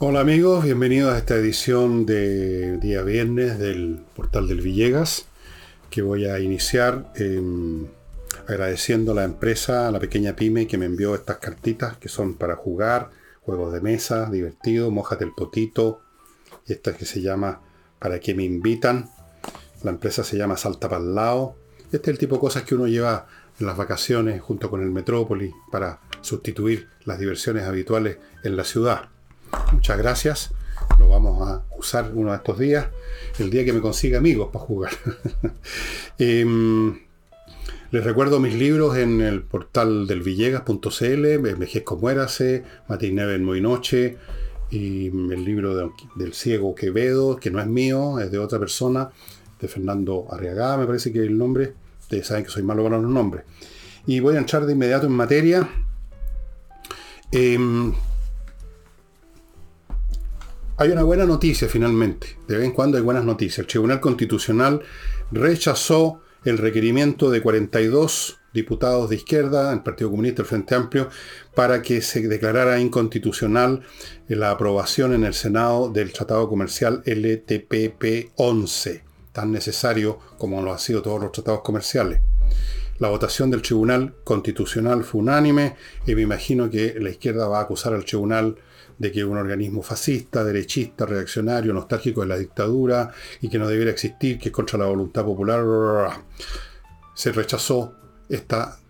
Hola 0.00 0.20
amigos, 0.20 0.64
bienvenidos 0.64 1.12
a 1.12 1.18
esta 1.18 1.34
edición 1.34 2.06
de 2.06 2.78
día 2.78 3.02
viernes 3.02 3.58
del 3.58 4.00
portal 4.14 4.48
del 4.48 4.60
Villegas, 4.60 5.26
que 5.90 6.02
voy 6.02 6.26
a 6.26 6.38
iniciar 6.38 7.12
em, 7.16 7.86
agradeciendo 8.46 9.12
a 9.12 9.16
la 9.16 9.24
empresa, 9.24 9.88
a 9.88 9.90
la 9.90 9.98
pequeña 9.98 10.36
pyme 10.36 10.66
que 10.66 10.78
me 10.78 10.86
envió 10.86 11.14
estas 11.14 11.38
cartitas 11.38 11.96
que 11.98 12.08
son 12.08 12.34
para 12.34 12.56
jugar, 12.56 13.10
juegos 13.42 13.72
de 13.72 13.80
mesa, 13.80 14.30
divertido, 14.30 14.90
mojate 14.90 15.24
el 15.24 15.32
potito, 15.34 16.00
y 16.66 16.72
esta 16.72 16.96
que 16.96 17.04
se 17.04 17.20
llama 17.20 17.60
¿Para 17.98 18.20
qué 18.20 18.34
me 18.34 18.44
invitan? 18.44 19.10
La 19.82 19.90
empresa 19.90 20.24
se 20.24 20.36
llama 20.36 20.56
Salta 20.56 20.88
para 20.88 21.02
lado. 21.02 21.56
Este 21.90 22.10
es 22.10 22.14
el 22.14 22.18
tipo 22.18 22.34
de 22.34 22.40
cosas 22.40 22.64
que 22.64 22.74
uno 22.74 22.86
lleva 22.86 23.26
en 23.58 23.66
las 23.66 23.76
vacaciones 23.76 24.42
junto 24.42 24.70
con 24.70 24.82
el 24.82 24.90
Metrópoli 24.90 25.52
para 25.72 26.00
sustituir 26.20 26.88
las 27.04 27.18
diversiones 27.18 27.64
habituales 27.64 28.18
en 28.44 28.56
la 28.56 28.64
ciudad. 28.64 29.08
Muchas 29.72 29.96
gracias. 29.96 30.50
Lo 30.98 31.08
vamos 31.08 31.48
a 31.48 31.64
usar 31.78 32.12
uno 32.14 32.30
de 32.30 32.36
estos 32.36 32.58
días. 32.58 32.88
El 33.38 33.50
día 33.50 33.64
que 33.64 33.72
me 33.72 33.80
consiga 33.80 34.18
amigos 34.18 34.50
para 34.52 34.64
jugar. 34.64 34.92
Em, 36.18 37.00
les 37.90 38.04
recuerdo 38.04 38.38
mis 38.38 38.54
libros 38.54 38.96
en 38.98 39.22
el 39.22 39.42
portal 39.42 40.06
del 40.06 40.20
villegas.cl, 40.20 41.24
Envejezco 41.24 41.96
Muérase, 41.96 42.64
Matiné 42.88 43.34
en 43.34 43.44
Muy 43.44 43.62
Noche, 43.62 44.18
y 44.70 45.06
el 45.06 45.44
libro 45.44 45.92
del 46.16 46.34
ciego 46.34 46.74
Quevedo, 46.74 47.36
que 47.36 47.50
no 47.50 47.60
es 47.60 47.66
mío, 47.66 48.20
es 48.20 48.30
de 48.30 48.38
otra 48.38 48.58
persona, 48.58 49.10
de 49.60 49.68
Fernando 49.68 50.26
Arriagá, 50.30 50.76
me 50.76 50.86
parece 50.86 51.12
que 51.12 51.20
el 51.20 51.36
nombre. 51.36 51.74
Ustedes 52.00 52.26
saben 52.26 52.44
que 52.44 52.50
soy 52.50 52.62
malo 52.62 52.82
con 52.82 52.92
los 52.92 53.02
nombres. 53.02 53.44
Y 54.06 54.20
voy 54.20 54.36
a 54.36 54.38
entrar 54.38 54.64
de 54.64 54.72
inmediato 54.72 55.06
en 55.06 55.12
materia. 55.12 55.68
Em, 57.30 57.92
hay 60.76 60.90
una 60.90 61.02
buena 61.02 61.26
noticia 61.26 61.68
finalmente. 61.68 62.38
De 62.46 62.56
vez 62.56 62.64
en 62.64 62.72
cuando 62.72 62.96
hay 62.96 63.02
buenas 63.02 63.24
noticias. 63.24 63.58
El 63.58 63.66
Tribunal 63.66 64.00
Constitucional 64.00 64.80
rechazó 65.30 66.22
el 66.44 66.56
requerimiento 66.56 67.30
de 67.30 67.42
42 67.42 68.38
diputados 68.52 69.10
de 69.10 69.16
izquierda, 69.16 69.72
el 69.72 69.82
Partido 69.82 70.10
Comunista, 70.10 70.42
el 70.42 70.48
Frente 70.48 70.74
Amplio, 70.74 71.10
para 71.54 71.82
que 71.82 72.00
se 72.00 72.26
declarara 72.26 72.80
inconstitucional 72.80 73.82
la 74.28 74.50
aprobación 74.50 75.12
en 75.14 75.24
el 75.24 75.34
Senado 75.34 75.90
del 75.90 76.12
Tratado 76.12 76.48
Comercial 76.48 77.02
LTPP-11, 77.04 79.02
tan 79.38 79.52
necesario 79.52 80.18
como 80.36 80.60
lo 80.62 80.72
han 80.72 80.80
sido 80.80 81.00
todos 81.00 81.20
los 81.22 81.30
tratados 81.30 81.60
comerciales. 81.60 82.20
La 82.98 83.08
votación 83.08 83.52
del 83.52 83.62
Tribunal 83.62 84.16
Constitucional 84.24 85.04
fue 85.04 85.20
unánime 85.20 85.76
y 86.04 86.16
me 86.16 86.22
imagino 86.22 86.68
que 86.68 86.96
la 86.98 87.10
izquierda 87.10 87.46
va 87.46 87.60
a 87.60 87.62
acusar 87.62 87.94
al 87.94 88.04
Tribunal 88.04 88.56
de 88.98 89.12
que 89.12 89.20
es 89.20 89.24
un 89.24 89.36
organismo 89.36 89.80
fascista, 89.80 90.42
derechista, 90.42 91.06
reaccionario, 91.06 91.72
nostálgico 91.72 92.22
de 92.22 92.26
la 92.26 92.36
dictadura 92.36 93.12
y 93.40 93.48
que 93.48 93.60
no 93.60 93.68
debiera 93.68 93.92
existir, 93.92 94.40
que 94.40 94.48
es 94.48 94.52
contra 94.52 94.76
la 94.76 94.86
voluntad 94.86 95.24
popular. 95.24 95.62
Se 97.14 97.30
rechazó 97.30 97.94
esta, 98.28 98.80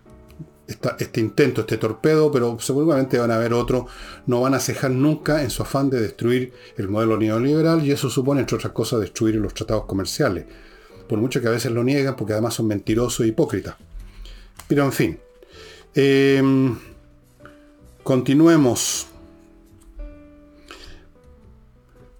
este 0.99 1.19
intento, 1.19 1.61
este 1.61 1.77
torpedo, 1.77 2.31
pero 2.31 2.59
seguramente 2.59 3.17
van 3.17 3.31
a 3.31 3.35
haber 3.35 3.53
otro. 3.53 3.87
No 4.27 4.41
van 4.41 4.53
a 4.53 4.59
cejar 4.59 4.91
nunca 4.91 5.41
en 5.41 5.49
su 5.49 5.63
afán 5.63 5.89
de 5.89 5.99
destruir 5.99 6.53
el 6.77 6.89
modelo 6.89 7.17
neoliberal 7.17 7.83
y 7.85 7.91
eso 7.91 8.09
supone, 8.09 8.41
entre 8.41 8.57
otras 8.57 8.73
cosas, 8.73 8.99
destruir 8.99 9.35
los 9.35 9.53
tratados 9.53 9.85
comerciales. 9.85 10.45
Por 11.07 11.19
mucho 11.19 11.41
que 11.41 11.47
a 11.47 11.51
veces 11.51 11.71
lo 11.71 11.83
niegan, 11.83 12.15
porque 12.15 12.33
además 12.33 12.53
son 12.53 12.67
mentirosos 12.67 13.25
e 13.25 13.29
hipócritas. 13.29 13.75
Pero 14.67 14.85
en 14.85 14.91
fin. 14.91 15.19
Em, 15.95 16.77
continuemos 18.03 19.07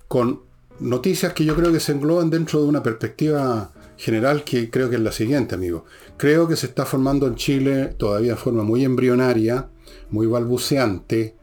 con 0.07 0.41
noticias 0.79 1.34
que 1.34 1.45
yo 1.45 1.56
creo 1.56 1.72
que 1.72 1.79
se 1.79 1.91
engloban 1.91 2.31
dentro 2.31 2.62
de 2.62 2.68
una 2.68 2.81
perspectiva 2.81 3.72
general 4.00 4.46
que 4.46 4.70
creo 4.70 4.90
que 4.90 4.96
es 4.96 5.02
la 5.02 5.12
siguiente, 5.12 5.56
amigo. 5.56 5.84
Creo 6.16 6.48
que 6.48 6.56
se 6.56 6.68
está 6.68 6.86
formando 6.86 7.28
en 7.28 7.36
Chile 7.36 7.94
todavía 7.98 8.32
de 8.32 8.38
forma 8.38 8.64
muy 8.64 8.86
embrionaria, 8.86 9.70
muy 10.10 10.26
balbuceante, 10.26 11.36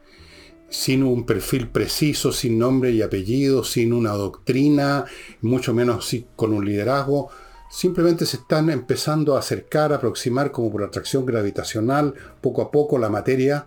sin 0.70 1.02
un 1.02 1.26
perfil 1.26 1.68
preciso, 1.68 2.32
sin 2.32 2.58
nombre 2.58 2.90
y 2.92 3.02
apellido, 3.02 3.62
sin 3.62 3.92
una 3.92 4.12
doctrina, 4.12 5.04
mucho 5.42 5.74
menos 5.74 6.10
con 6.34 6.54
un 6.54 6.64
liderazgo. 6.64 7.28
Simplemente 7.70 8.24
se 8.24 8.38
están 8.38 8.70
empezando 8.70 9.36
a 9.36 9.40
acercar, 9.40 9.92
a 9.92 9.96
aproximar 9.96 10.50
como 10.50 10.72
por 10.72 10.82
atracción 10.82 11.26
gravitacional, 11.26 12.14
poco 12.40 12.62
a 12.62 12.70
poco, 12.70 12.96
la 12.96 13.10
materia 13.10 13.66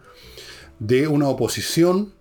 de 0.80 1.08
una 1.08 1.28
oposición 1.28 2.14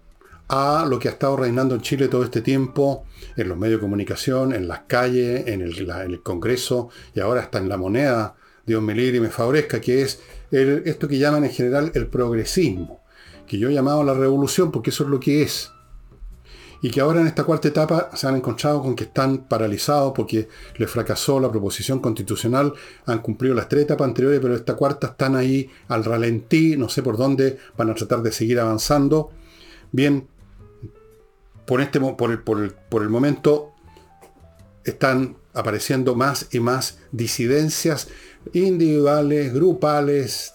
a 0.48 0.86
lo 0.88 0.98
que 0.98 1.08
ha 1.08 1.12
estado 1.12 1.36
reinando 1.36 1.74
en 1.74 1.82
Chile 1.82 2.08
todo 2.08 2.24
este 2.24 2.40
tiempo, 2.40 3.04
en 3.36 3.48
los 3.48 3.58
medios 3.58 3.78
de 3.78 3.82
comunicación, 3.82 4.54
en 4.54 4.66
las 4.66 4.80
calles, 4.80 5.46
en 5.46 5.60
el, 5.60 6.22
Congreso 6.22 6.88
y 7.14 7.20
ahora 7.20 7.42
está 7.42 7.58
en 7.58 7.68
la 7.68 7.76
moneda, 7.76 8.34
Dios 8.66 8.82
me 8.82 8.94
libre 8.94 9.18
y 9.18 9.20
me 9.20 9.28
favorezca, 9.28 9.80
que 9.80 10.02
es 10.02 10.20
esto 10.50 11.06
que 11.06 11.18
llaman 11.18 11.44
en 11.44 11.50
general 11.50 11.92
el 11.94 12.06
progresismo, 12.06 13.02
que 13.46 13.58
yo 13.58 13.68
he 13.68 13.74
llamado 13.74 14.02
la 14.02 14.14
revolución 14.14 14.72
porque 14.72 14.90
eso 14.90 15.04
es 15.04 15.10
lo 15.10 15.20
que 15.20 15.42
es. 15.42 15.70
Y 16.80 16.90
que 16.90 17.00
ahora 17.00 17.20
en 17.20 17.26
esta 17.26 17.42
cuarta 17.42 17.66
etapa 17.66 18.10
se 18.14 18.28
han 18.28 18.36
encontrado 18.36 18.80
con 18.80 18.94
que 18.94 19.04
están 19.04 19.48
paralizados 19.48 20.12
porque 20.14 20.48
les 20.76 20.88
fracasó 20.88 21.40
la 21.40 21.50
proposición 21.50 21.98
constitucional, 21.98 22.72
han 23.04 23.18
cumplido 23.18 23.54
las 23.54 23.68
tres 23.68 23.82
etapas 23.82 24.06
anteriores, 24.06 24.38
pero 24.40 24.54
esta 24.54 24.76
cuarta 24.76 25.08
están 25.08 25.34
ahí 25.34 25.68
al 25.88 26.04
ralentí, 26.04 26.76
no 26.76 26.88
sé 26.88 27.02
por 27.02 27.16
dónde 27.16 27.58
van 27.76 27.90
a 27.90 27.94
tratar 27.94 28.22
de 28.22 28.30
seguir 28.30 28.60
avanzando. 28.60 29.30
Bien, 29.90 30.28
por, 31.68 31.82
este, 31.82 32.00
por, 32.00 32.30
el, 32.30 32.40
por, 32.40 33.02
el, 33.02 33.10
momento 33.10 33.74
están 34.84 35.36
apareciendo 35.52 36.14
más 36.14 36.48
y 36.50 36.60
más 36.60 36.98
disidencias 37.12 38.08
individuales, 38.54 39.52
grupales, 39.52 40.54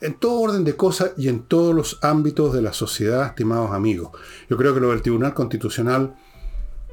en 0.00 0.14
todo 0.14 0.40
orden 0.40 0.64
de 0.64 0.74
cosas 0.74 1.10
y 1.18 1.28
en 1.28 1.42
todos 1.42 1.74
los 1.74 1.98
ámbitos 2.00 2.54
de 2.54 2.62
la 2.62 2.72
sociedad, 2.72 3.26
estimados 3.26 3.72
amigos. 3.72 4.12
Yo 4.48 4.56
creo 4.56 4.72
que 4.72 4.80
lo 4.80 4.88
del 4.88 5.02
Tribunal 5.02 5.34
Constitucional, 5.34 6.16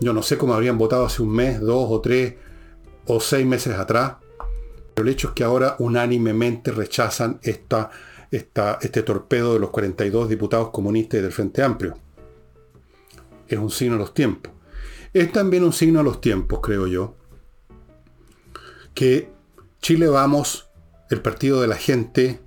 yo 0.01 0.11
no 0.11 0.21
sé 0.21 0.37
cómo 0.37 0.53
habrían 0.53 0.77
votado 0.77 1.05
hace 1.05 1.21
un 1.21 1.33
mes, 1.33 1.61
dos 1.61 1.87
o 1.89 2.01
tres 2.01 2.35
o 3.07 3.21
seis 3.21 3.45
meses 3.45 3.77
atrás, 3.77 4.15
pero 4.93 5.07
el 5.07 5.13
hecho 5.13 5.29
es 5.29 5.33
que 5.33 5.45
ahora 5.45 5.77
unánimemente 5.79 6.71
rechazan 6.73 7.39
esta, 7.41 7.89
esta, 8.31 8.79
este 8.81 9.01
torpedo 9.01 9.53
de 9.53 9.61
los 9.61 9.69
42 9.69 10.27
diputados 10.27 10.71
comunistas 10.71 11.21
del 11.21 11.31
Frente 11.31 11.63
Amplio 11.63 12.04
es 13.47 13.57
un 13.57 13.69
signo 13.69 13.93
de 13.93 13.99
los 13.99 14.13
tiempos. 14.13 14.53
Es 15.13 15.31
también 15.31 15.63
un 15.63 15.73
signo 15.73 15.99
de 15.99 16.05
los 16.05 16.21
tiempos, 16.21 16.59
creo 16.61 16.87
yo, 16.87 17.15
que 18.93 19.31
Chile 19.81 20.07
Vamos, 20.07 20.69
el 21.09 21.21
Partido 21.21 21.61
de 21.61 21.67
la 21.67 21.75
Gente 21.75 22.41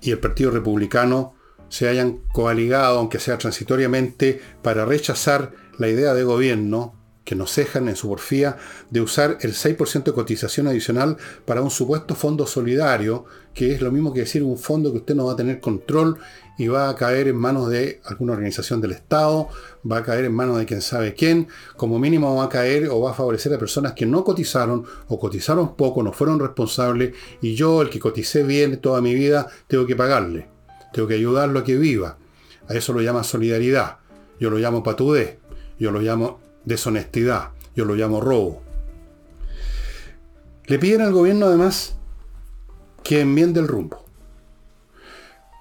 y 0.00 0.10
el 0.10 0.18
Partido 0.18 0.50
Republicano 0.50 1.34
se 1.68 1.88
hayan 1.88 2.18
coaligado, 2.32 2.98
aunque 2.98 3.20
sea 3.20 3.38
transitoriamente, 3.38 4.40
para 4.62 4.84
rechazar 4.84 5.52
la 5.76 5.88
idea 5.88 6.14
de 6.14 6.24
gobierno 6.24 6.97
que 7.28 7.34
nos 7.34 7.52
cejan 7.52 7.90
en 7.90 7.94
su 7.94 8.08
porfía 8.08 8.56
de 8.88 9.02
usar 9.02 9.36
el 9.42 9.52
6% 9.52 10.02
de 10.02 10.12
cotización 10.14 10.66
adicional 10.66 11.18
para 11.44 11.60
un 11.60 11.70
supuesto 11.70 12.14
fondo 12.14 12.46
solidario, 12.46 13.26
que 13.52 13.74
es 13.74 13.82
lo 13.82 13.92
mismo 13.92 14.14
que 14.14 14.20
decir 14.20 14.42
un 14.42 14.56
fondo 14.56 14.90
que 14.90 14.96
usted 14.96 15.14
no 15.14 15.26
va 15.26 15.34
a 15.34 15.36
tener 15.36 15.60
control 15.60 16.16
y 16.56 16.68
va 16.68 16.88
a 16.88 16.96
caer 16.96 17.28
en 17.28 17.36
manos 17.36 17.68
de 17.68 18.00
alguna 18.06 18.32
organización 18.32 18.80
del 18.80 18.92
Estado, 18.92 19.50
va 19.84 19.98
a 19.98 20.02
caer 20.02 20.24
en 20.24 20.32
manos 20.32 20.56
de 20.56 20.64
quien 20.64 20.80
sabe 20.80 21.12
quién, 21.12 21.48
como 21.76 21.98
mínimo 21.98 22.34
va 22.34 22.44
a 22.44 22.48
caer 22.48 22.88
o 22.88 22.98
va 22.98 23.10
a 23.10 23.14
favorecer 23.14 23.52
a 23.52 23.58
personas 23.58 23.92
que 23.92 24.06
no 24.06 24.24
cotizaron 24.24 24.86
o 25.08 25.20
cotizaron 25.20 25.76
poco, 25.76 26.02
no 26.02 26.14
fueron 26.14 26.40
responsables 26.40 27.14
y 27.42 27.56
yo, 27.56 27.82
el 27.82 27.90
que 27.90 28.00
coticé 28.00 28.42
bien 28.42 28.80
toda 28.80 29.02
mi 29.02 29.14
vida, 29.14 29.48
tengo 29.66 29.84
que 29.84 29.96
pagarle, 29.96 30.48
tengo 30.94 31.06
que 31.06 31.14
ayudarlo 31.16 31.58
a 31.58 31.64
que 31.64 31.76
viva. 31.76 32.16
A 32.68 32.74
eso 32.74 32.94
lo 32.94 33.02
llama 33.02 33.22
solidaridad, 33.22 33.98
yo 34.40 34.48
lo 34.48 34.56
llamo 34.56 34.82
patudez, 34.82 35.36
yo 35.78 35.90
lo 35.90 36.00
llamo 36.00 36.47
deshonestidad, 36.68 37.50
yo 37.74 37.84
lo 37.84 37.94
llamo 37.94 38.20
robo. 38.20 38.62
Le 40.66 40.78
piden 40.78 41.00
al 41.00 41.12
gobierno 41.12 41.46
además 41.46 41.96
que 43.02 43.22
enmiende 43.22 43.60
el 43.60 43.68
rumbo. 43.68 44.04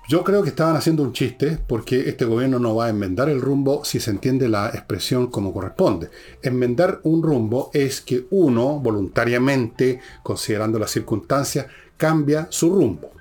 Yo 0.09 0.23
creo 0.23 0.41
que 0.41 0.49
estaban 0.49 0.77
haciendo 0.77 1.03
un 1.03 1.11
chiste 1.11 1.59
porque 1.67 2.07
este 2.07 2.23
gobierno 2.23 2.59
no 2.59 2.75
va 2.75 2.85
a 2.85 2.89
enmendar 2.89 3.27
el 3.27 3.41
rumbo 3.41 3.83
si 3.83 3.99
se 3.99 4.11
entiende 4.11 4.47
la 4.47 4.69
expresión 4.69 5.27
como 5.27 5.53
corresponde. 5.53 6.09
Enmendar 6.41 7.01
un 7.03 7.21
rumbo 7.23 7.71
es 7.73 7.99
que 7.99 8.25
uno, 8.29 8.79
voluntariamente, 8.79 9.99
considerando 10.23 10.79
las 10.79 10.91
circunstancias, 10.91 11.67
cambia 11.97 12.47
su 12.49 12.73
rumbo. 12.73 13.11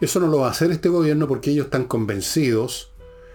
Eso 0.00 0.20
no 0.20 0.28
lo 0.28 0.38
va 0.38 0.48
a 0.48 0.50
hacer 0.52 0.70
este 0.70 0.88
gobierno 0.88 1.26
porque 1.26 1.50
ellos 1.50 1.66
están 1.66 1.84
convencidos 1.84 2.93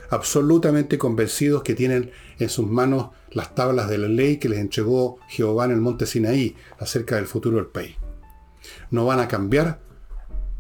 absolutamente 0.10 0.98
convencidos 0.98 1.64
que 1.64 1.76
tienen 1.76 2.12
en 2.40 2.50
sus 2.50 2.68
manos 2.68 3.10
las 3.32 3.54
tablas 3.56 3.90
de 3.90 3.98
la 3.98 4.08
ley 4.08 4.38
que 4.38 4.50
les 4.50 4.60
entregó 4.60 5.20
Jehová 5.30 5.66
en 5.66 5.72
el 5.72 5.82
monte 5.82 6.06
Sinaí 6.06 6.56
acerca 6.80 7.16
del 7.16 7.26
futuro 7.26 7.58
del 7.58 7.68
país. 7.68 7.96
No 8.92 9.06
van 9.06 9.20
a 9.20 9.28
cambiar 9.28 9.80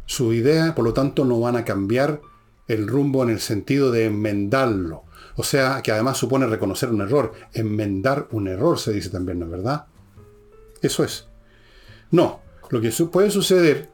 su 0.06 0.34
idea, 0.34 0.76
por 0.76 0.86
lo 0.86 0.94
tanto 0.94 1.26
no 1.26 1.40
van 1.40 1.56
a 1.56 1.66
cambiar 1.66 2.22
el 2.68 2.88
rumbo 2.88 3.24
en 3.24 3.30
el 3.30 3.40
sentido 3.40 3.92
de 3.92 4.06
enmendarlo. 4.06 5.04
O 5.36 5.44
sea, 5.44 5.82
que 5.82 5.92
además 5.92 6.18
supone 6.18 6.48
reconocer 6.48 6.90
un 6.90 7.02
error. 7.02 7.34
Enmendar 7.54 8.28
un 8.32 8.48
error 8.48 8.78
se 8.78 8.92
dice 8.92 9.10
también, 9.10 9.40
¿no 9.40 9.46
es 9.46 9.52
verdad? 9.52 9.86
Eso 10.82 11.04
es. 11.04 11.28
No, 12.12 12.42
lo 12.70 12.82
que 12.82 12.92
puede 13.12 13.32
suceder, 13.32 13.90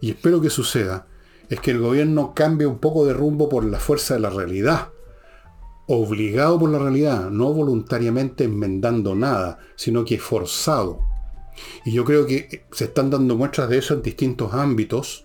y 0.00 0.10
espero 0.10 0.40
que 0.40 0.50
suceda, 0.50 1.06
es 1.48 1.60
que 1.60 1.70
el 1.70 1.80
gobierno 1.80 2.34
cambie 2.34 2.66
un 2.66 2.78
poco 2.78 3.06
de 3.06 3.14
rumbo 3.14 3.48
por 3.48 3.64
la 3.64 3.78
fuerza 3.78 4.14
de 4.14 4.20
la 4.20 4.30
realidad. 4.30 4.88
Obligado 5.86 6.58
por 6.58 6.70
la 6.70 6.78
realidad, 6.78 7.30
no 7.30 7.52
voluntariamente 7.52 8.44
enmendando 8.44 9.14
nada, 9.14 9.58
sino 9.74 10.04
que 10.04 10.18
forzado. 10.18 11.00
Y 11.84 11.92
yo 11.92 12.04
creo 12.04 12.26
que 12.26 12.66
se 12.72 12.84
están 12.84 13.10
dando 13.10 13.36
muestras 13.36 13.68
de 13.68 13.78
eso 13.78 13.94
en 13.94 14.02
distintos 14.02 14.52
ámbitos. 14.52 15.24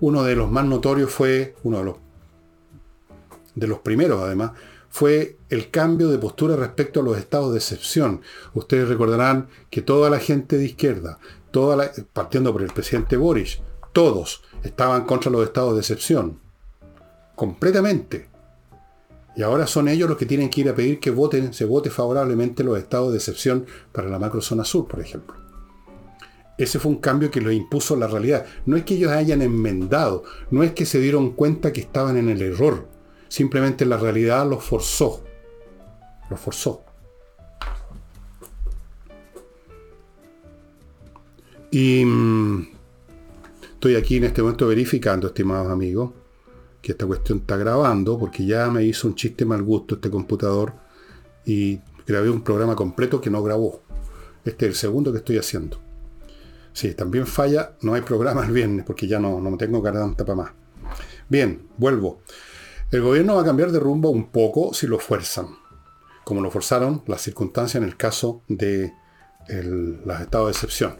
Uno 0.00 0.22
de 0.22 0.36
los 0.36 0.50
más 0.50 0.64
notorios 0.64 1.10
fue, 1.10 1.56
uno 1.64 1.78
de 1.78 1.84
los, 1.84 1.96
de 3.54 3.66
los 3.66 3.80
primeros 3.80 4.22
además, 4.22 4.52
fue 4.88 5.38
el 5.48 5.70
cambio 5.70 6.08
de 6.10 6.18
postura 6.18 6.54
respecto 6.54 7.00
a 7.00 7.02
los 7.02 7.18
estados 7.18 7.52
de 7.52 7.58
excepción. 7.58 8.20
Ustedes 8.54 8.88
recordarán 8.88 9.48
que 9.70 9.82
toda 9.82 10.10
la 10.10 10.18
gente 10.18 10.58
de 10.58 10.66
izquierda, 10.66 11.18
toda 11.50 11.90
partiendo 12.12 12.52
por 12.52 12.62
el 12.62 12.72
presidente 12.72 13.16
Boris, 13.16 13.60
todos 13.92 14.42
estaban 14.62 15.04
contra 15.04 15.30
los 15.30 15.44
estados 15.44 15.74
de 15.74 15.80
excepción. 15.80 16.38
Completamente. 17.34 18.28
Y 19.34 19.42
ahora 19.42 19.66
son 19.66 19.88
ellos 19.88 20.08
los 20.08 20.18
que 20.18 20.26
tienen 20.26 20.50
que 20.50 20.60
ir 20.60 20.68
a 20.68 20.74
pedir 20.74 21.00
que 21.00 21.10
voten, 21.10 21.54
se 21.54 21.64
vote 21.64 21.90
favorablemente 21.90 22.62
los 22.62 22.78
estados 22.78 23.12
de 23.12 23.18
excepción 23.18 23.66
para 23.92 24.08
la 24.08 24.18
macrozona 24.18 24.64
sur, 24.64 24.86
por 24.86 25.00
ejemplo. 25.00 25.36
Ese 26.58 26.78
fue 26.78 26.92
un 26.92 26.98
cambio 26.98 27.30
que 27.30 27.40
lo 27.40 27.50
impuso 27.50 27.96
la 27.96 28.06
realidad. 28.06 28.44
No 28.66 28.76
es 28.76 28.84
que 28.84 28.94
ellos 28.94 29.10
hayan 29.10 29.40
enmendado, 29.40 30.22
no 30.50 30.62
es 30.62 30.72
que 30.72 30.84
se 30.84 31.00
dieron 31.00 31.32
cuenta 31.32 31.72
que 31.72 31.80
estaban 31.80 32.18
en 32.18 32.28
el 32.28 32.42
error. 32.42 32.86
Simplemente 33.28 33.86
la 33.86 33.96
realidad 33.96 34.48
los 34.48 34.62
forzó. 34.62 35.24
Los 36.28 36.38
forzó. 36.38 36.84
Y 41.70 42.04
mm, 42.04 42.71
estoy 43.82 43.96
aquí 43.96 44.18
en 44.18 44.22
este 44.22 44.42
momento 44.42 44.68
verificando, 44.68 45.26
estimados 45.26 45.68
amigos, 45.68 46.12
que 46.80 46.92
esta 46.92 47.04
cuestión 47.04 47.38
está 47.38 47.56
grabando, 47.56 48.16
porque 48.16 48.46
ya 48.46 48.70
me 48.70 48.84
hizo 48.84 49.08
un 49.08 49.16
chiste 49.16 49.44
mal 49.44 49.60
gusto 49.64 49.96
este 49.96 50.08
computador 50.08 50.72
y 51.44 51.80
grabé 52.06 52.30
un 52.30 52.44
programa 52.44 52.76
completo 52.76 53.20
que 53.20 53.28
no 53.28 53.42
grabó. 53.42 53.82
Este 54.44 54.66
es 54.66 54.70
el 54.70 54.76
segundo 54.76 55.10
que 55.10 55.18
estoy 55.18 55.36
haciendo. 55.36 55.80
Sí, 56.72 56.94
también 56.94 57.26
falla, 57.26 57.72
no 57.80 57.94
hay 57.94 58.02
programa 58.02 58.46
el 58.46 58.52
viernes, 58.52 58.84
porque 58.86 59.08
ya 59.08 59.18
no, 59.18 59.40
no 59.40 59.50
me 59.50 59.56
tengo 59.56 59.82
garganta 59.82 60.24
para 60.24 60.36
más. 60.36 60.52
Bien, 61.28 61.66
vuelvo. 61.76 62.20
El 62.92 63.02
gobierno 63.02 63.34
va 63.34 63.42
a 63.42 63.46
cambiar 63.46 63.72
de 63.72 63.80
rumbo 63.80 64.10
un 64.10 64.30
poco 64.30 64.72
si 64.74 64.86
lo 64.86 65.00
fuerzan, 65.00 65.56
como 66.24 66.40
lo 66.40 66.52
forzaron 66.52 67.02
las 67.08 67.22
circunstancias 67.22 67.82
en 67.82 67.88
el 67.88 67.96
caso 67.96 68.42
de 68.46 68.92
los 69.48 70.20
estados 70.20 70.46
de 70.46 70.52
excepción. 70.52 70.94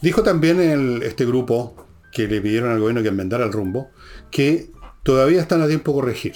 Dijo 0.00 0.22
también 0.22 1.00
este 1.02 1.26
grupo 1.26 1.74
que 2.12 2.28
le 2.28 2.40
pidieron 2.40 2.70
al 2.70 2.80
gobierno 2.80 3.02
que 3.02 3.08
enmendara 3.08 3.44
el 3.44 3.52
rumbo, 3.52 3.90
que 4.30 4.70
todavía 5.02 5.40
están 5.40 5.62
a 5.62 5.66
tiempo 5.66 5.92
de 5.92 6.00
corregir. 6.00 6.34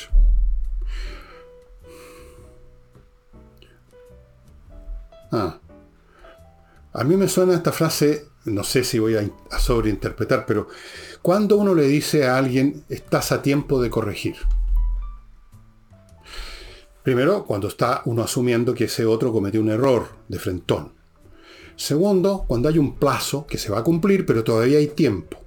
Ah. 5.31 5.59
A 6.93 7.05
mí 7.05 7.17
me 7.17 7.29
suena 7.29 7.55
esta 7.55 7.73
frase, 7.73 8.27
no 8.45 8.65
sé 8.65 8.85
si 8.85 8.99
voy 8.99 9.17
a 9.17 9.59
sobreinterpretar, 9.59 10.45
pero 10.45 10.69
cuando 11.23 11.57
uno 11.57 11.75
le 11.75 11.85
dice 11.85 12.27
a 12.27 12.37
alguien, 12.37 12.85
estás 12.89 13.33
a 13.33 13.41
tiempo 13.41 13.81
de 13.81 13.89
corregir? 13.89 14.37
Primero, 17.03 17.45
cuando 17.47 17.69
está 17.69 18.03
uno 18.05 18.23
asumiendo 18.23 18.75
que 18.75 18.85
ese 18.85 19.07
otro 19.07 19.33
cometió 19.33 19.61
un 19.61 19.71
error 19.71 20.09
de 20.29 20.39
frentón. 20.39 21.02
Segundo, 21.77 22.45
cuando 22.47 22.69
hay 22.69 22.79
un 22.79 22.97
plazo 22.97 23.47
que 23.47 23.59
se 23.59 23.71
va 23.71 23.81
a 23.81 23.85
cumplir, 23.85 24.27
pero 24.27 24.45
todavía 24.45 24.79
hay 24.79 24.89
tiempo. 24.89 25.39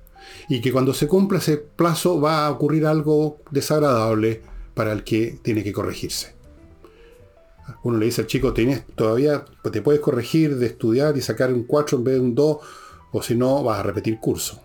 Y 0.49 0.61
que 0.61 0.71
cuando 0.71 0.93
se 0.93 1.07
cumpla 1.07 1.39
ese 1.39 1.57
plazo 1.57 2.19
va 2.19 2.45
a 2.45 2.51
ocurrir 2.51 2.85
algo 2.85 3.39
desagradable 3.51 4.41
para 4.73 4.91
el 4.91 5.03
que 5.03 5.39
tiene 5.41 5.63
que 5.63 5.73
corregirse. 5.73 6.35
Uno 7.83 7.97
le 7.97 8.05
dice 8.05 8.21
al 8.21 8.27
chico, 8.27 8.53
tienes 8.53 8.83
todavía, 8.95 9.45
te 9.71 9.81
puedes 9.81 10.01
corregir 10.01 10.57
de 10.57 10.67
estudiar 10.67 11.17
y 11.17 11.21
sacar 11.21 11.51
un 11.51 11.63
4 11.63 11.97
en 11.97 12.03
vez 12.03 12.13
de 12.15 12.19
un 12.19 12.35
2, 12.35 12.57
o 13.11 13.21
si 13.23 13.35
no, 13.35 13.63
vas 13.63 13.79
a 13.79 13.83
repetir 13.83 14.19
curso 14.19 14.61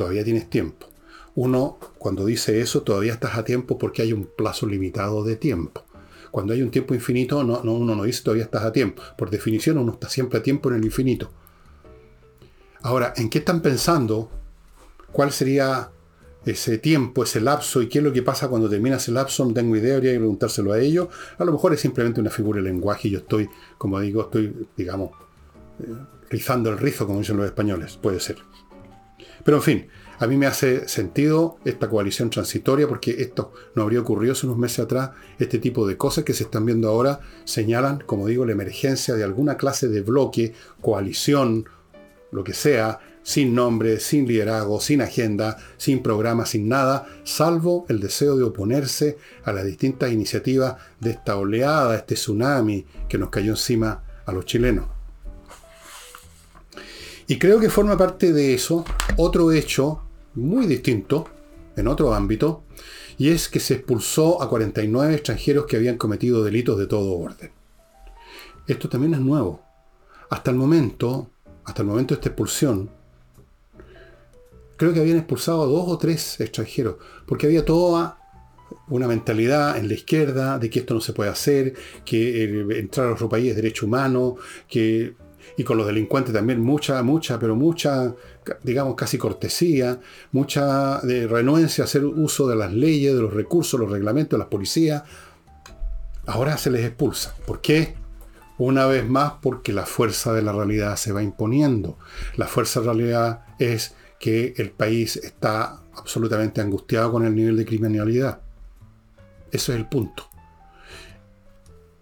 todavía 0.00 0.24
tienes 0.24 0.48
tiempo. 0.48 0.86
Uno, 1.34 1.78
cuando 1.98 2.24
dice 2.24 2.60
eso, 2.60 2.82
todavía 2.82 3.12
estás 3.12 3.36
a 3.36 3.44
tiempo 3.44 3.76
porque 3.76 4.00
hay 4.00 4.14
un 4.14 4.24
plazo 4.24 4.66
limitado 4.66 5.22
de 5.24 5.36
tiempo. 5.36 5.84
Cuando 6.30 6.52
hay 6.52 6.62
un 6.62 6.70
tiempo 6.70 6.94
infinito, 6.94 7.42
no, 7.42 7.60
uno 7.60 7.94
no 7.94 8.04
dice 8.04 8.22
todavía 8.22 8.44
estás 8.44 8.64
a 8.64 8.72
tiempo. 8.72 9.02
Por 9.16 9.30
definición, 9.30 9.78
uno 9.78 9.92
está 9.92 10.08
siempre 10.08 10.38
a 10.38 10.42
tiempo 10.42 10.68
en 10.70 10.76
el 10.76 10.84
infinito. 10.84 11.30
Ahora, 12.82 13.12
¿en 13.16 13.28
qué 13.28 13.38
están 13.38 13.60
pensando? 13.60 14.30
¿Cuál 15.12 15.32
sería 15.32 15.90
ese 16.44 16.78
tiempo, 16.78 17.24
ese 17.24 17.40
lapso 17.40 17.82
y 17.82 17.88
qué 17.88 17.98
es 17.98 18.04
lo 18.04 18.12
que 18.12 18.22
pasa 18.22 18.48
cuando 18.48 18.68
termina 18.68 18.96
ese 18.96 19.12
lapso? 19.12 19.44
No 19.44 19.52
tengo 19.52 19.76
idea, 19.76 19.96
habría 19.96 20.12
que 20.12 20.18
preguntárselo 20.18 20.72
a 20.72 20.78
ellos. 20.78 21.08
A 21.38 21.44
lo 21.44 21.52
mejor 21.52 21.74
es 21.74 21.80
simplemente 21.80 22.20
una 22.20 22.30
figura 22.30 22.62
de 22.62 22.68
lenguaje 22.68 23.08
y 23.08 23.10
yo 23.12 23.18
estoy, 23.18 23.48
como 23.76 24.00
digo, 24.00 24.22
estoy, 24.22 24.68
digamos, 24.76 25.10
eh, 25.80 25.92
rizando 26.30 26.70
el 26.70 26.78
rizo, 26.78 27.06
como 27.06 27.18
dicen 27.18 27.36
los 27.36 27.46
españoles. 27.46 27.98
Puede 28.00 28.20
ser. 28.20 28.38
Pero 29.44 29.58
en 29.58 29.62
fin, 29.62 29.88
a 30.20 30.26
mí 30.26 30.36
me 30.36 30.46
hace 30.46 30.86
sentido 30.86 31.56
esta 31.64 31.88
coalición 31.88 32.28
transitoria 32.28 32.86
porque 32.86 33.22
esto 33.22 33.54
no 33.74 33.82
habría 33.82 34.02
ocurrido 34.02 34.34
hace 34.34 34.44
unos 34.44 34.58
meses 34.58 34.80
atrás. 34.80 35.12
Este 35.38 35.58
tipo 35.58 35.86
de 35.86 35.96
cosas 35.96 36.24
que 36.24 36.34
se 36.34 36.44
están 36.44 36.66
viendo 36.66 36.90
ahora 36.90 37.20
señalan, 37.44 38.02
como 38.04 38.26
digo, 38.26 38.44
la 38.44 38.52
emergencia 38.52 39.14
de 39.14 39.24
alguna 39.24 39.56
clase 39.56 39.88
de 39.88 40.02
bloque, 40.02 40.52
coalición, 40.82 41.64
lo 42.32 42.44
que 42.44 42.52
sea, 42.52 43.00
sin 43.22 43.54
nombre, 43.54 43.98
sin 43.98 44.28
liderazgo, 44.28 44.78
sin 44.78 45.00
agenda, 45.00 45.56
sin 45.78 46.02
programa, 46.02 46.44
sin 46.44 46.68
nada, 46.68 47.06
salvo 47.24 47.86
el 47.88 47.98
deseo 47.98 48.36
de 48.36 48.44
oponerse 48.44 49.16
a 49.44 49.54
las 49.54 49.64
distintas 49.64 50.12
iniciativas 50.12 50.76
de 51.00 51.12
esta 51.12 51.36
oleada, 51.36 51.96
este 51.96 52.14
tsunami 52.14 52.84
que 53.08 53.16
nos 53.16 53.30
cayó 53.30 53.52
encima 53.52 54.04
a 54.26 54.32
los 54.32 54.44
chilenos. 54.44 54.84
Y 57.26 57.38
creo 57.38 57.58
que 57.58 57.70
forma 57.70 57.96
parte 57.96 58.34
de 58.34 58.52
eso 58.52 58.84
otro 59.16 59.50
hecho 59.52 60.02
muy 60.34 60.66
distinto, 60.66 61.26
en 61.76 61.88
otro 61.88 62.14
ámbito, 62.14 62.64
y 63.18 63.28
es 63.28 63.48
que 63.48 63.60
se 63.60 63.74
expulsó 63.74 64.42
a 64.42 64.48
49 64.48 65.14
extranjeros 65.14 65.66
que 65.66 65.76
habían 65.76 65.96
cometido 65.96 66.44
delitos 66.44 66.78
de 66.78 66.86
todo 66.86 67.16
orden. 67.18 67.50
Esto 68.66 68.88
también 68.88 69.14
es 69.14 69.20
nuevo. 69.20 69.62
Hasta 70.30 70.50
el 70.50 70.56
momento, 70.56 71.30
hasta 71.64 71.82
el 71.82 71.88
momento 71.88 72.14
de 72.14 72.20
esta 72.20 72.28
expulsión, 72.28 72.90
creo 74.76 74.92
que 74.92 75.00
habían 75.00 75.18
expulsado 75.18 75.62
a 75.62 75.66
dos 75.66 75.84
o 75.88 75.98
tres 75.98 76.40
extranjeros, 76.40 76.96
porque 77.26 77.46
había 77.46 77.64
toda 77.64 78.18
una 78.88 79.08
mentalidad 79.08 79.76
en 79.76 79.88
la 79.88 79.94
izquierda 79.94 80.58
de 80.58 80.70
que 80.70 80.80
esto 80.80 80.94
no 80.94 81.00
se 81.00 81.12
puede 81.12 81.30
hacer, 81.30 81.74
que 82.04 82.44
entrar 82.78 83.08
a 83.08 83.12
otro 83.12 83.28
país 83.28 83.50
es 83.50 83.56
derecho 83.56 83.86
humano, 83.86 84.36
que 84.68 85.14
y 85.56 85.64
con 85.64 85.76
los 85.76 85.86
delincuentes 85.86 86.34
también 86.34 86.60
mucha, 86.60 87.02
mucha, 87.02 87.38
pero 87.38 87.56
mucha, 87.56 88.14
digamos, 88.62 88.94
casi 88.94 89.18
cortesía, 89.18 90.00
mucha 90.32 91.00
de 91.00 91.26
renuencia 91.26 91.84
a 91.84 91.86
hacer 91.86 92.04
uso 92.04 92.48
de 92.48 92.56
las 92.56 92.72
leyes, 92.72 93.14
de 93.14 93.22
los 93.22 93.32
recursos, 93.32 93.78
los 93.78 93.90
reglamentos 93.90 94.38
las 94.38 94.48
policías. 94.48 95.02
Ahora 96.26 96.56
se 96.58 96.70
les 96.70 96.84
expulsa. 96.84 97.34
¿Por 97.46 97.60
qué? 97.60 97.94
Una 98.58 98.86
vez 98.86 99.08
más 99.08 99.34
porque 99.40 99.72
la 99.72 99.86
fuerza 99.86 100.32
de 100.32 100.42
la 100.42 100.52
realidad 100.52 100.96
se 100.96 101.12
va 101.12 101.22
imponiendo. 101.22 101.98
La 102.36 102.46
fuerza 102.46 102.80
de 102.80 102.86
la 102.86 102.92
realidad 102.92 103.44
es 103.58 103.94
que 104.18 104.54
el 104.58 104.70
país 104.70 105.16
está 105.16 105.80
absolutamente 105.94 106.60
angustiado 106.60 107.10
con 107.10 107.24
el 107.24 107.34
nivel 107.34 107.56
de 107.56 107.64
criminalidad. 107.64 108.40
Eso 109.50 109.72
es 109.72 109.78
el 109.78 109.86
punto. 109.86 110.28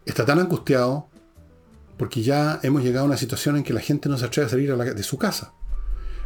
Está 0.04 0.24
tan 0.24 0.38
angustiado 0.38 1.08
porque 1.98 2.22
ya 2.22 2.60
hemos 2.62 2.82
llegado 2.82 3.04
a 3.04 3.08
una 3.08 3.16
situación 3.16 3.56
en 3.56 3.64
que 3.64 3.72
la 3.72 3.80
gente 3.80 4.08
no 4.08 4.16
se 4.16 4.24
atreve 4.24 4.46
a 4.46 4.50
salir 4.50 4.76
de 4.76 5.02
su 5.02 5.18
casa. 5.18 5.52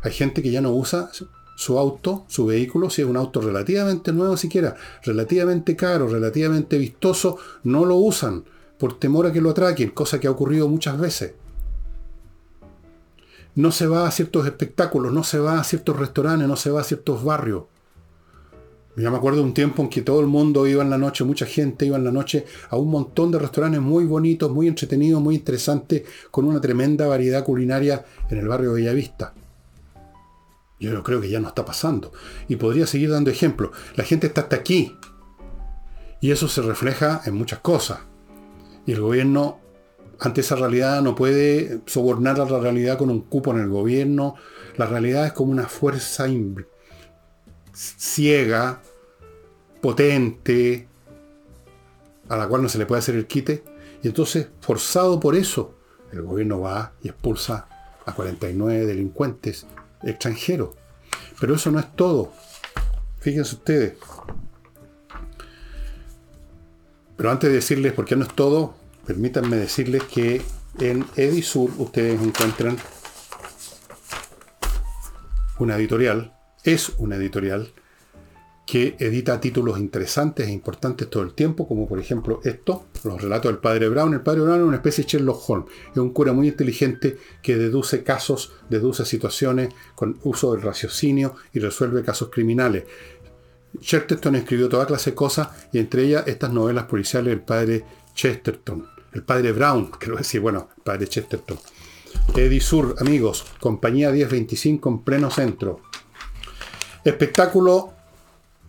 Hay 0.02 0.12
gente 0.12 0.42
que 0.42 0.50
ya 0.50 0.60
no 0.60 0.72
usa 0.72 1.10
su 1.56 1.78
auto, 1.78 2.24
su 2.28 2.46
vehículo, 2.46 2.90
si 2.90 3.02
es 3.02 3.08
un 3.08 3.16
auto 3.16 3.40
relativamente 3.40 4.12
nuevo 4.12 4.36
siquiera, 4.36 4.76
relativamente 5.04 5.76
caro, 5.76 6.08
relativamente 6.08 6.78
vistoso, 6.78 7.38
no 7.62 7.84
lo 7.84 7.96
usan 7.96 8.44
por 8.78 8.98
temor 8.98 9.26
a 9.26 9.32
que 9.32 9.40
lo 9.40 9.50
atraquen, 9.50 9.90
cosa 9.90 10.18
que 10.18 10.26
ha 10.26 10.30
ocurrido 10.30 10.68
muchas 10.68 10.98
veces. 10.98 11.34
No 13.54 13.70
se 13.70 13.86
va 13.86 14.06
a 14.06 14.10
ciertos 14.10 14.46
espectáculos, 14.46 15.12
no 15.12 15.24
se 15.24 15.38
va 15.38 15.60
a 15.60 15.64
ciertos 15.64 15.96
restaurantes, 15.98 16.48
no 16.48 16.56
se 16.56 16.70
va 16.70 16.80
a 16.80 16.84
ciertos 16.84 17.22
barrios. 17.22 17.64
Yo 18.94 19.10
me 19.10 19.16
acuerdo 19.16 19.38
de 19.38 19.44
un 19.44 19.54
tiempo 19.54 19.82
en 19.82 19.88
que 19.88 20.02
todo 20.02 20.20
el 20.20 20.26
mundo 20.26 20.66
iba 20.66 20.82
en 20.82 20.90
la 20.90 20.98
noche, 20.98 21.24
mucha 21.24 21.46
gente 21.46 21.86
iba 21.86 21.96
en 21.96 22.04
la 22.04 22.12
noche 22.12 22.44
a 22.68 22.76
un 22.76 22.90
montón 22.90 23.30
de 23.30 23.38
restaurantes 23.38 23.80
muy 23.80 24.04
bonitos, 24.04 24.50
muy 24.50 24.68
entretenidos, 24.68 25.22
muy 25.22 25.36
interesantes, 25.36 26.02
con 26.30 26.44
una 26.44 26.60
tremenda 26.60 27.06
variedad 27.06 27.42
culinaria 27.42 28.04
en 28.28 28.38
el 28.38 28.48
barrio 28.48 28.74
de 28.74 28.82
Bellavista. 28.82 29.32
Yo 30.78 31.02
creo 31.02 31.20
que 31.20 31.30
ya 31.30 31.40
no 31.40 31.48
está 31.48 31.64
pasando. 31.64 32.12
Y 32.48 32.56
podría 32.56 32.86
seguir 32.86 33.10
dando 33.10 33.30
ejemplos. 33.30 33.70
La 33.94 34.04
gente 34.04 34.26
está 34.26 34.42
hasta 34.42 34.56
aquí. 34.56 34.96
Y 36.20 36.32
eso 36.32 36.48
se 36.48 36.60
refleja 36.60 37.22
en 37.24 37.34
muchas 37.34 37.60
cosas. 37.60 38.00
Y 38.84 38.92
el 38.92 39.00
gobierno, 39.00 39.60
ante 40.18 40.40
esa 40.40 40.56
realidad, 40.56 41.00
no 41.00 41.14
puede 41.14 41.80
sobornar 41.86 42.40
a 42.40 42.44
la 42.44 42.58
realidad 42.58 42.98
con 42.98 43.10
un 43.10 43.20
cupo 43.22 43.52
en 43.52 43.60
el 43.60 43.68
gobierno. 43.68 44.34
La 44.76 44.86
realidad 44.86 45.24
es 45.24 45.32
como 45.32 45.52
una 45.52 45.68
fuerza 45.68 46.26
ciega, 47.74 48.82
potente, 49.80 50.88
a 52.28 52.36
la 52.36 52.48
cual 52.48 52.62
no 52.62 52.68
se 52.68 52.78
le 52.78 52.86
puede 52.86 53.00
hacer 53.00 53.14
el 53.14 53.26
quite. 53.26 53.64
Y 54.02 54.08
entonces, 54.08 54.48
forzado 54.60 55.20
por 55.20 55.36
eso, 55.36 55.74
el 56.12 56.22
gobierno 56.22 56.60
va 56.60 56.92
y 57.02 57.08
expulsa 57.08 57.68
a 58.04 58.14
49 58.14 58.86
delincuentes 58.86 59.66
extranjeros. 60.02 60.70
Pero 61.40 61.54
eso 61.54 61.70
no 61.70 61.78
es 61.78 61.94
todo. 61.94 62.32
Fíjense 63.20 63.54
ustedes. 63.56 63.94
Pero 67.16 67.30
antes 67.30 67.50
de 67.50 67.56
decirles 67.56 67.92
por 67.92 68.04
qué 68.04 68.16
no 68.16 68.24
es 68.24 68.34
todo, 68.34 68.74
permítanme 69.06 69.56
decirles 69.56 70.02
que 70.04 70.42
en 70.78 71.04
Edisur 71.16 71.70
ustedes 71.78 72.20
encuentran 72.20 72.76
una 75.58 75.76
editorial 75.76 76.32
es 76.64 76.92
una 76.98 77.16
editorial 77.16 77.72
que 78.66 78.96
edita 79.00 79.40
títulos 79.40 79.78
interesantes 79.78 80.46
e 80.46 80.52
importantes 80.52 81.10
todo 81.10 81.22
el 81.24 81.34
tiempo, 81.34 81.66
como 81.66 81.88
por 81.88 81.98
ejemplo 81.98 82.40
esto, 82.44 82.86
los 83.04 83.20
relatos 83.20 83.50
del 83.50 83.60
padre 83.60 83.88
Brown. 83.88 84.14
El 84.14 84.20
padre 84.20 84.42
Brown 84.42 84.60
es 84.60 84.66
una 84.66 84.76
especie 84.76 85.04
de 85.04 85.10
Sherlock 85.10 85.50
Holmes, 85.50 85.70
es 85.90 85.96
un 85.98 86.12
cura 86.12 86.32
muy 86.32 86.48
inteligente 86.48 87.18
que 87.42 87.56
deduce 87.56 88.04
casos, 88.04 88.52
deduce 88.70 89.04
situaciones 89.04 89.74
con 89.94 90.18
uso 90.22 90.52
del 90.52 90.62
raciocinio 90.62 91.34
y 91.52 91.58
resuelve 91.58 92.04
casos 92.04 92.30
criminales. 92.30 92.84
Chesterton 93.80 94.36
escribió 94.36 94.68
toda 94.68 94.86
clase 94.86 95.10
de 95.10 95.16
cosas 95.16 95.48
y 95.72 95.78
entre 95.78 96.04
ellas 96.04 96.24
estas 96.26 96.52
novelas 96.52 96.84
policiales 96.84 97.30
del 97.30 97.40
padre 97.40 97.84
Chesterton, 98.14 98.86
el 99.12 99.22
padre 99.22 99.52
Brown, 99.52 99.90
quiero 99.98 100.16
decir, 100.16 100.40
bueno, 100.40 100.68
padre 100.84 101.08
Chesterton. 101.08 101.58
Edisur, 102.36 102.94
amigos, 103.00 103.44
compañía 103.58 104.10
1025 104.10 104.88
en 104.88 104.98
pleno 105.02 105.30
centro. 105.30 105.80
Espectáculo 107.04 107.92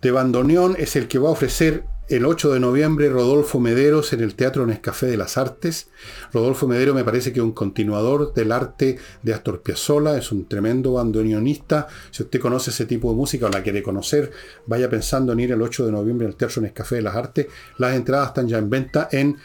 de 0.01 0.11
bandoneón 0.11 0.75
es 0.79 0.95
el 0.95 1.07
que 1.07 1.19
va 1.19 1.29
a 1.29 1.33
ofrecer 1.33 1.85
el 2.09 2.25
8 2.25 2.51
de 2.51 2.59
noviembre 2.59 3.09
Rodolfo 3.09 3.59
Mederos 3.59 4.11
en 4.11 4.21
el 4.21 4.35
Teatro 4.35 4.65
Nescafé 4.65 5.05
de 5.05 5.17
las 5.17 5.37
Artes. 5.37 5.87
Rodolfo 6.33 6.67
Medero 6.67 6.93
me 6.93 7.03
parece 7.03 7.31
que 7.31 7.39
es 7.39 7.43
un 7.43 7.53
continuador 7.53 8.33
del 8.33 8.51
arte 8.51 8.97
de 9.21 9.33
Astor 9.33 9.61
Piazzolla, 9.61 10.17
es 10.17 10.31
un 10.31 10.47
tremendo 10.47 10.93
bandoneonista. 10.93 11.87
Si 12.11 12.23
usted 12.23 12.39
conoce 12.39 12.71
ese 12.71 12.85
tipo 12.85 13.09
de 13.11 13.15
música 13.15 13.45
o 13.45 13.49
la 13.49 13.63
quiere 13.63 13.81
conocer, 13.81 14.31
vaya 14.65 14.89
pensando 14.89 15.31
en 15.31 15.39
ir 15.39 15.51
el 15.51 15.61
8 15.61 15.85
de 15.85 15.91
noviembre 15.91 16.27
al 16.27 16.35
Teatro 16.35 16.61
Nescafé 16.61 16.95
de 16.95 17.03
las 17.03 17.15
Artes. 17.15 17.47
Las 17.77 17.95
entradas 17.95 18.29
están 18.29 18.47
ya 18.47 18.57
en 18.57 18.69
venta 18.69 19.07
en 19.11 19.37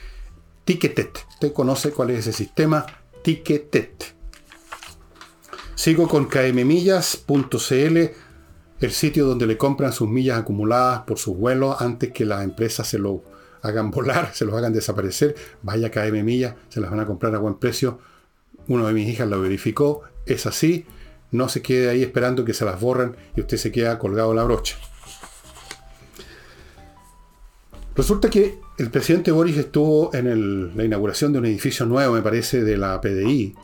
Ticketet. 0.65 1.27
Usted 1.35 1.53
conoce 1.53 1.91
cuál 1.91 2.11
es 2.11 2.21
ese 2.21 2.33
sistema, 2.33 2.85
Ticketet. 3.23 4.15
Sigo 5.75 6.09
con 6.09 6.27
kmmillas.cl 6.27 8.28
el 8.81 8.93
sitio 8.93 9.27
donde 9.27 9.47
le 9.47 9.57
compran 9.57 9.93
sus 9.93 10.09
millas 10.09 10.39
acumuladas 10.39 11.01
por 11.03 11.19
sus 11.19 11.37
vuelos 11.37 11.81
antes 11.81 12.13
que 12.13 12.25
las 12.25 12.45
empresas 12.45 12.87
se 12.87 12.99
lo 12.99 13.23
hagan 13.63 13.91
volar, 13.93 14.31
se 14.35 14.45
los 14.45 14.55
hagan 14.55 14.73
desaparecer. 14.73 15.35
Vaya 15.63 15.91
KM 15.91 16.23
Millas, 16.23 16.55
se 16.69 16.81
las 16.81 16.91
van 16.91 17.01
a 17.01 17.07
comprar 17.07 17.35
a 17.35 17.39
buen 17.39 17.55
precio. 17.55 17.99
Uno 18.69 18.87
de 18.87 18.93
mis 18.93 19.09
hijas 19.09 19.29
lo 19.29 19.41
verificó, 19.41 20.03
es 20.27 20.47
así. 20.47 20.87
No 21.31 21.49
se 21.49 21.63
quede 21.63 21.91
ahí 21.91 22.03
esperando 22.03 22.45
que 22.45 22.55
se 22.55 22.65
las 22.65 22.81
borren 22.81 23.17
y 23.37 23.41
usted 23.41 23.57
se 23.57 23.73
queda 23.73 23.99
colgado 23.99 24.33
la 24.35 24.45
brocha. 24.45 24.77
Resulta 27.95 28.31
que 28.31 28.61
el 28.79 28.91
presidente 28.91 29.33
Boris 29.33 29.57
estuvo 29.57 30.15
en 30.15 30.77
la 30.77 30.85
inauguración 30.85 31.33
de 31.33 31.41
un 31.41 31.47
edificio 31.47 31.85
nuevo, 31.85 32.15
me 32.15 32.23
parece, 32.23 32.63
de 32.63 32.77
la 32.77 33.01
PDI, 33.01 33.57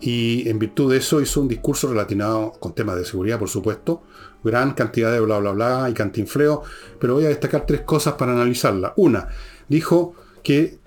y 0.00 0.48
en 0.48 0.58
virtud 0.58 0.90
de 0.90 0.98
eso 0.98 1.20
hizo 1.20 1.40
un 1.40 1.48
discurso 1.48 1.88
relacionado 1.88 2.52
con 2.52 2.74
temas 2.74 2.96
de 2.96 3.04
seguridad, 3.04 3.38
por 3.38 3.48
supuesto, 3.48 4.02
gran 4.42 4.72
cantidad 4.72 5.12
de 5.12 5.20
bla 5.20 5.38
bla 5.38 5.52
bla 5.52 5.88
y 5.90 5.94
cantinfleo, 5.94 6.62
pero 6.98 7.14
voy 7.14 7.26
a 7.26 7.28
destacar 7.28 7.66
tres 7.66 7.82
cosas 7.82 8.14
para 8.14 8.32
analizarla. 8.32 8.94
Una, 8.96 9.28
dijo 9.68 10.14
que 10.42 10.78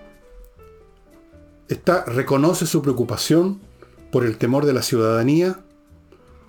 está, 1.67 2.05
reconoce 2.05 2.65
su 2.65 2.82
preocupación 2.82 3.62
por 4.12 4.25
el 4.25 4.38
temor 4.38 4.65
de 4.65 4.74
la 4.74 4.82
ciudadanía 4.82 5.60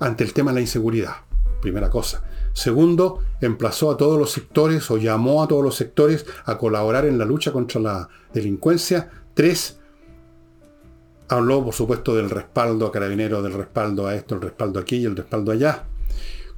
ante 0.00 0.25
el 0.25 0.33
tema 0.33 0.50
de 0.50 0.56
la 0.56 0.61
inseguridad. 0.62 1.16
Primera 1.61 1.90
cosa. 1.90 2.23
Segundo, 2.52 3.21
emplazó 3.40 3.90
a 3.90 3.97
todos 3.97 4.18
los 4.18 4.30
sectores 4.30 4.90
o 4.90 4.97
llamó 4.97 5.42
a 5.42 5.49
todos 5.49 5.64
los 5.64 5.75
sectores 5.75 6.25
a 6.44 6.56
colaborar 6.56 7.04
en 7.06 7.18
la 7.18 7.25
lucha 7.25 7.52
contra 7.52 7.80
la 7.80 8.09
delincuencia. 8.33 9.11
Tres, 9.35 9.78
Habló, 11.28 11.64
por 11.64 11.75
supuesto, 11.75 12.14
del 12.14 12.31
respaldo 12.31 12.87
a 12.87 12.93
carabineros, 12.93 13.43
del 13.43 13.54
respaldo 13.54 14.07
a 14.07 14.14
esto, 14.14 14.35
el 14.35 14.43
respaldo 14.43 14.78
aquí 14.78 14.97
y 14.97 15.04
el 15.04 15.16
respaldo 15.16 15.52
allá. 15.52 15.85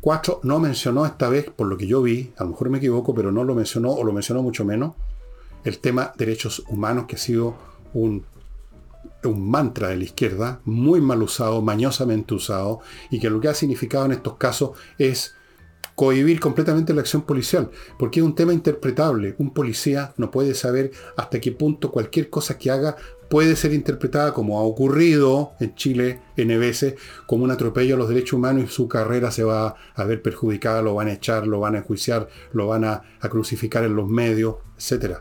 Cuatro, 0.01 0.41
no 0.43 0.59
mencionó 0.59 1.07
esta 1.07 1.29
vez, 1.29 1.51
por 1.51 1.67
lo 1.67 1.77
que 1.77 1.87
yo 1.87 2.03
vi, 2.03 2.33
a 2.37 2.45
lo 2.45 2.51
mejor 2.51 2.71
me 2.71 2.79
equivoco, 2.79 3.15
pero 3.15 3.33
no 3.33 3.45
lo 3.45 3.55
mencionó, 3.55 3.93
o 3.93 4.05
lo 4.05 4.13
mencionó 4.13 4.43
mucho 4.43 4.65
menos, 4.65 4.95
el 5.65 5.79
tema 5.79 6.13
derechos 6.17 6.63
humanos, 6.69 7.07
que 7.07 7.17
ha 7.17 7.19
sido 7.19 7.57
un, 7.93 8.25
un 9.25 9.51
mantra 9.51 9.89
de 9.89 9.97
la 9.97 10.05
izquierda, 10.05 10.61
muy 10.65 11.01
mal 11.01 11.23
usado, 11.23 11.63
mañosamente 11.63 12.35
usado, 12.35 12.81
y 13.11 13.21
que 13.21 13.31
lo 13.31 13.41
que 13.41 13.49
ha 13.49 13.55
significado 13.55 14.05
en 14.07 14.13
estos 14.13 14.35
casos 14.35 14.71
es 14.99 15.35
cohibir 15.97 16.39
completamente 16.41 16.93
la 16.95 17.01
acción 17.01 17.23
policial, 17.23 17.71
porque 17.99 18.21
es 18.21 18.27
un 18.27 18.35
tema 18.35 18.53
interpretable. 18.53 19.35
Un 19.39 19.53
policía 19.53 20.13
no 20.19 20.31
puede 20.31 20.55
saber 20.55 20.93
hasta 21.17 21.41
qué 21.41 21.53
punto 21.53 21.91
cualquier 21.91 22.29
cosa 22.31 22.59
que 22.59 22.71
haga 22.71 22.97
puede 23.29 23.57
ser 23.57 23.73
interpretada 23.73 24.33
como 24.33 24.59
ha 24.59 24.63
ocurrido 24.63 25.53
en 25.61 25.75
Chile 25.75 26.21
N 26.37 26.57
veces 26.59 26.95
como 27.27 27.45
un 27.45 27.51
atropello 27.51 27.95
a 27.95 27.99
los 27.99 28.09
derechos 28.09 28.35
humanos 28.35 28.65
y 28.65 28.69
su 28.69 28.89
carrera 28.89 29.31
se 29.31 29.45
va 29.45 29.75
a 29.95 30.05
ver 30.05 30.23
perjudicada, 30.23 30.83
lo 30.83 30.95
van 30.95 31.09
a 31.09 31.15
echar, 31.15 31.47
lo 31.47 31.61
van 31.61 31.75
a 31.75 31.79
enjuiciar, 31.79 32.29
lo 32.53 32.67
van 32.67 32.85
a, 32.85 33.03
crucificar 33.29 33.83
en 33.85 33.97
los 33.97 34.09
medios, 34.09 34.57
etc. 34.79 35.17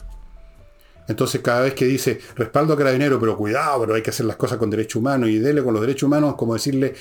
Entonces 1.08 1.42
cada 1.42 1.62
vez 1.62 1.74
que 1.74 1.86
dice 1.86 2.20
respaldo 2.36 2.74
a 2.74 2.78
carabinero, 2.78 3.20
pero 3.20 3.36
cuidado, 3.36 3.82
pero 3.82 3.96
hay 3.96 4.02
que 4.02 4.12
hacer 4.12 4.26
las 4.26 4.36
cosas 4.36 4.58
con 4.58 4.70
derechos 4.70 4.98
humanos 4.98 5.30
y 5.30 5.40
dele 5.40 5.64
con 5.64 5.74
los 5.74 5.82
derechos 5.82 6.04
humanos, 6.04 6.36
como 6.36 6.54
decirle, 6.54 6.94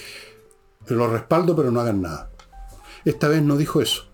los 0.89 1.11
respaldo 1.11 1.55
pero 1.55 1.71
no 1.71 1.81
hagan 1.81 2.03
nada. 2.03 2.31
Esta 3.05 3.29
vez 3.29 3.43
no 3.43 3.57
dijo 3.57 3.83
eso. 3.83 4.14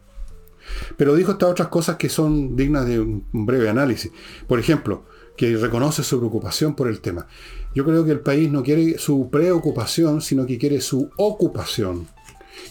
Pero 0.96 1.14
dijo 1.14 1.32
estas 1.32 1.50
otras 1.50 1.68
cosas 1.68 1.96
que 1.96 2.08
son 2.08 2.56
dignas 2.56 2.86
de 2.86 3.00
un 3.00 3.24
breve 3.32 3.68
análisis. 3.68 4.10
Por 4.46 4.58
ejemplo, 4.58 5.04
que 5.36 5.56
reconoce 5.56 6.02
su 6.02 6.18
preocupación 6.18 6.74
por 6.74 6.88
el 6.88 7.00
tema. 7.00 7.26
Yo 7.74 7.84
creo 7.84 8.04
que 8.04 8.10
el 8.10 8.20
país 8.20 8.50
no 8.50 8.62
quiere 8.62 8.98
su 8.98 9.30
preocupación, 9.30 10.20
sino 10.20 10.44
que 10.44 10.58
quiere 10.58 10.80
su 10.82 11.10
ocupación. 11.16 12.08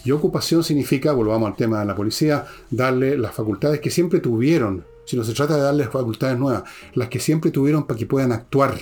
Y 0.04 0.12
ocupación 0.12 0.62
significa, 0.62 1.12
volvamos 1.12 1.50
al 1.50 1.56
tema 1.56 1.80
de 1.80 1.86
la 1.86 1.96
policía, 1.96 2.46
darle 2.70 3.18
las 3.18 3.34
facultades 3.34 3.80
que 3.80 3.90
siempre 3.90 4.20
tuvieron, 4.20 4.84
si 5.04 5.16
no 5.16 5.24
se 5.24 5.32
trata 5.32 5.56
de 5.56 5.62
darles 5.62 5.88
facultades 5.88 6.38
nuevas, 6.38 6.62
las 6.94 7.08
que 7.08 7.18
siempre 7.18 7.50
tuvieron 7.50 7.88
para 7.88 7.98
que 7.98 8.06
puedan 8.06 8.30
actuar, 8.30 8.78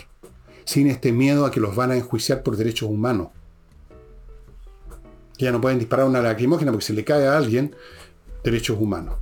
sin 0.65 0.89
este 0.89 1.13
miedo 1.13 1.47
a 1.47 1.51
que 1.51 1.61
los 1.61 1.75
van 1.75 1.91
a 1.91 1.97
enjuiciar 1.97 2.43
por 2.43 2.57
derechos 2.57 2.91
humanos. 2.91 3.29
ya 5.39 5.53
no 5.53 5.61
pueden 5.61 5.79
disparar 5.79 6.07
una 6.07 6.21
lacrimógena 6.21 6.73
porque 6.73 6.85
si 6.85 6.93
le 6.93 7.05
cae 7.05 7.27
a 7.27 7.39
alguien, 7.39 7.75
derechos 8.43 8.79
humanos. 8.81 9.17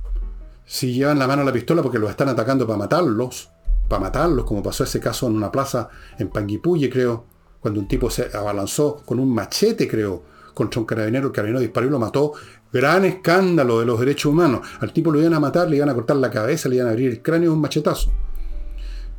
Si 0.65 0.93
llevan 0.93 1.19
la 1.19 1.27
mano 1.27 1.43
a 1.43 1.45
la 1.45 1.53
pistola 1.53 1.81
porque 1.81 1.99
los 1.99 2.09
están 2.09 2.29
atacando 2.29 2.67
para 2.67 2.77
matarlos, 2.77 3.49
para 3.87 4.01
matarlos, 4.01 4.45
como 4.45 4.61
pasó 4.61 4.83
ese 4.83 4.99
caso 4.99 5.27
en 5.27 5.35
una 5.35 5.51
plaza 5.51 5.89
en 6.17 6.29
Panguipulli, 6.29 6.89
creo, 6.89 7.25
cuando 7.59 7.79
un 7.79 7.87
tipo 7.87 8.09
se 8.09 8.29
abalanzó 8.35 9.01
con 9.05 9.19
un 9.19 9.33
machete, 9.33 9.87
creo, 9.87 10.23
contra 10.53 10.79
un 10.79 10.85
carabinero, 10.85 11.27
el 11.27 11.33
carabinero 11.33 11.61
disparó 11.61 11.87
y 11.87 11.89
lo 11.89 11.99
mató. 11.99 12.33
Gran 12.73 13.05
escándalo 13.05 13.79
de 13.79 13.85
los 13.85 13.99
derechos 13.99 14.31
humanos. 14.31 14.67
Al 14.79 14.91
tipo 14.91 15.11
lo 15.11 15.19
iban 15.19 15.33
a 15.33 15.39
matar, 15.39 15.69
le 15.69 15.77
iban 15.77 15.89
a 15.89 15.93
cortar 15.93 16.17
la 16.17 16.31
cabeza, 16.31 16.67
le 16.67 16.75
iban 16.75 16.87
a 16.87 16.91
abrir 16.91 17.11
el 17.11 17.21
cráneo 17.21 17.53
un 17.53 17.61
machetazo. 17.61 18.11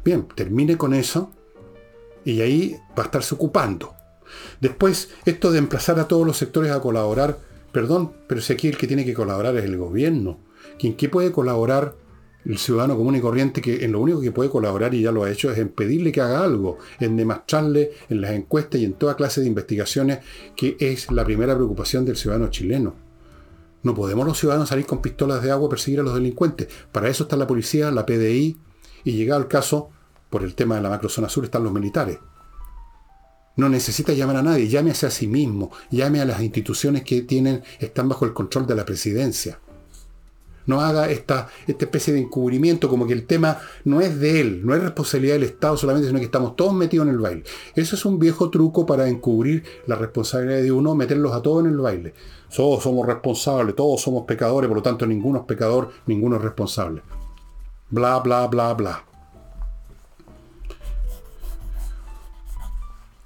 Bien, 0.05 0.27
termine 0.35 0.77
con 0.77 0.95
eso 0.95 1.31
y 2.25 2.41
ahí 2.41 2.77
va 2.99 3.05
a 3.05 3.07
estarse 3.07 3.35
ocupando. 3.35 3.95
Después, 4.61 5.11
esto 5.25 5.51
de 5.51 5.59
emplazar 5.59 5.99
a 5.99 6.09
todos 6.09 6.27
los 6.27 6.37
sectores 6.37 6.73
a 6.73 6.81
colaborar, 6.81 7.39
perdón, 7.73 8.13
pero 8.27 8.41
si 8.41 8.53
aquí 8.53 8.69
el 8.69 8.77
que 8.77 8.87
tiene 8.87 9.05
que 9.05 9.15
colaborar 9.15 9.57
es 9.57 9.65
el 9.65 9.77
gobierno. 9.77 10.39
¿Quién 10.79 10.95
que 10.95 11.09
puede 11.09 11.33
colaborar 11.33 11.97
el 12.45 12.59
ciudadano 12.59 12.97
común 12.97 13.17
y 13.17 13.21
corriente 13.21 13.61
que 13.61 13.85
en 13.85 13.93
lo 13.93 14.01
único 14.01 14.21
que 14.21 14.33
puede 14.33 14.49
colaborar 14.49 14.95
y 14.95 15.03
ya 15.03 15.13
lo 15.13 15.25
ha 15.25 15.31
hecho 15.31 15.51
es 15.51 15.59
en 15.59 15.69
pedirle 15.69 16.13
que 16.13 16.21
haga 16.21 16.43
algo, 16.43 16.79
en 16.99 17.17
demostrarle 17.17 17.93
en 18.09 18.21
las 18.21 18.31
encuestas 18.33 18.81
y 18.81 18.85
en 18.85 18.95
toda 18.95 19.17
clase 19.17 19.41
de 19.41 19.49
investigaciones 19.49 20.21
que 20.57 20.77
es 20.81 21.11
la 21.11 21.25
primera 21.25 21.55
preocupación 21.55 22.05
del 22.05 22.17
ciudadano 22.17 22.49
chileno. 22.49 22.95
No 23.83 23.95
podemos 23.95 24.27
los 24.27 24.39
ciudadanos 24.39 24.69
salir 24.69 24.87
con 24.87 25.03
pistolas 25.03 25.43
de 25.43 25.51
agua 25.51 25.67
a 25.67 25.71
perseguir 25.71 26.01
a 26.01 26.03
los 26.03 26.15
delincuentes. 26.15 26.69
Para 26.91 27.09
eso 27.09 27.25
está 27.25 27.37
la 27.37 27.47
policía, 27.47 27.91
la 27.91 28.07
PDI 28.07 28.57
y 29.05 29.13
llegado 29.13 29.41
el 29.41 29.49
caso, 29.49 29.91
por 30.31 30.43
el 30.43 30.55
tema 30.55 30.77
de 30.77 30.83
la 30.83 30.91
macrozona 30.91 31.29
sur, 31.29 31.45
están 31.45 31.65
los 31.65 31.73
militares. 31.73 32.19
No 33.59 33.69
necesita 33.69 34.15
llamar 34.15 34.37
a 34.37 34.43
nadie, 34.43 34.69
llámese 34.69 35.07
a 35.07 35.11
sí 35.11 35.27
mismo, 35.27 35.71
llame 35.91 36.23
a 36.23 36.25
las 36.25 36.41
instituciones 36.41 37.05
que 37.05 37.21
tienen, 37.21 37.63
están 37.79 38.09
bajo 38.09 38.25
el 38.25 38.33
control 38.33 38.67
de 38.67 38.75
la 38.75 38.87
presidencia 38.87 39.59
no 40.69 40.83
haga 40.83 41.11
esta, 41.11 41.49
esta 41.67 41.87
especie 41.87 42.13
de 42.13 42.21
encubrimiento, 42.21 42.89
como 42.89 43.07
que 43.07 43.15
el 43.15 43.27
tema 43.27 43.59
no 43.85 44.01
es 44.01 44.21
de 44.21 44.41
él, 44.41 44.61
no 44.65 44.75
es 44.75 44.83
responsabilidad 44.83 45.35
del 45.35 45.45
Estado 45.45 45.77
solamente, 45.77 46.07
sino 46.07 46.19
que 46.21 46.27
estamos 46.27 46.55
todos 46.55 46.75
metidos 46.75 47.07
en 47.09 47.15
el 47.15 47.19
baile. 47.19 47.43
Eso 47.75 47.97
es 47.97 48.05
un 48.05 48.19
viejo 48.19 48.51
truco 48.51 48.85
para 48.85 49.09
encubrir 49.09 49.65
la 49.87 49.97
responsabilidad 49.97 50.63
de 50.63 50.71
uno, 50.71 50.95
meterlos 50.95 51.33
a 51.33 51.41
todos 51.41 51.65
en 51.65 51.71
el 51.71 51.79
baile. 51.79 52.13
Todos 52.55 52.83
somos 52.83 53.07
responsables, 53.07 53.75
todos 53.75 54.01
somos 54.01 54.25
pecadores, 54.27 54.69
por 54.69 54.77
lo 54.77 54.83
tanto 54.83 55.07
ninguno 55.07 55.41
es 55.41 55.45
pecador, 55.47 55.91
ninguno 56.07 56.37
es 56.37 56.43
responsable. 56.43 57.03
Bla, 57.89 58.19
bla, 58.19 58.47
bla, 58.47 58.75
bla. 58.75 59.05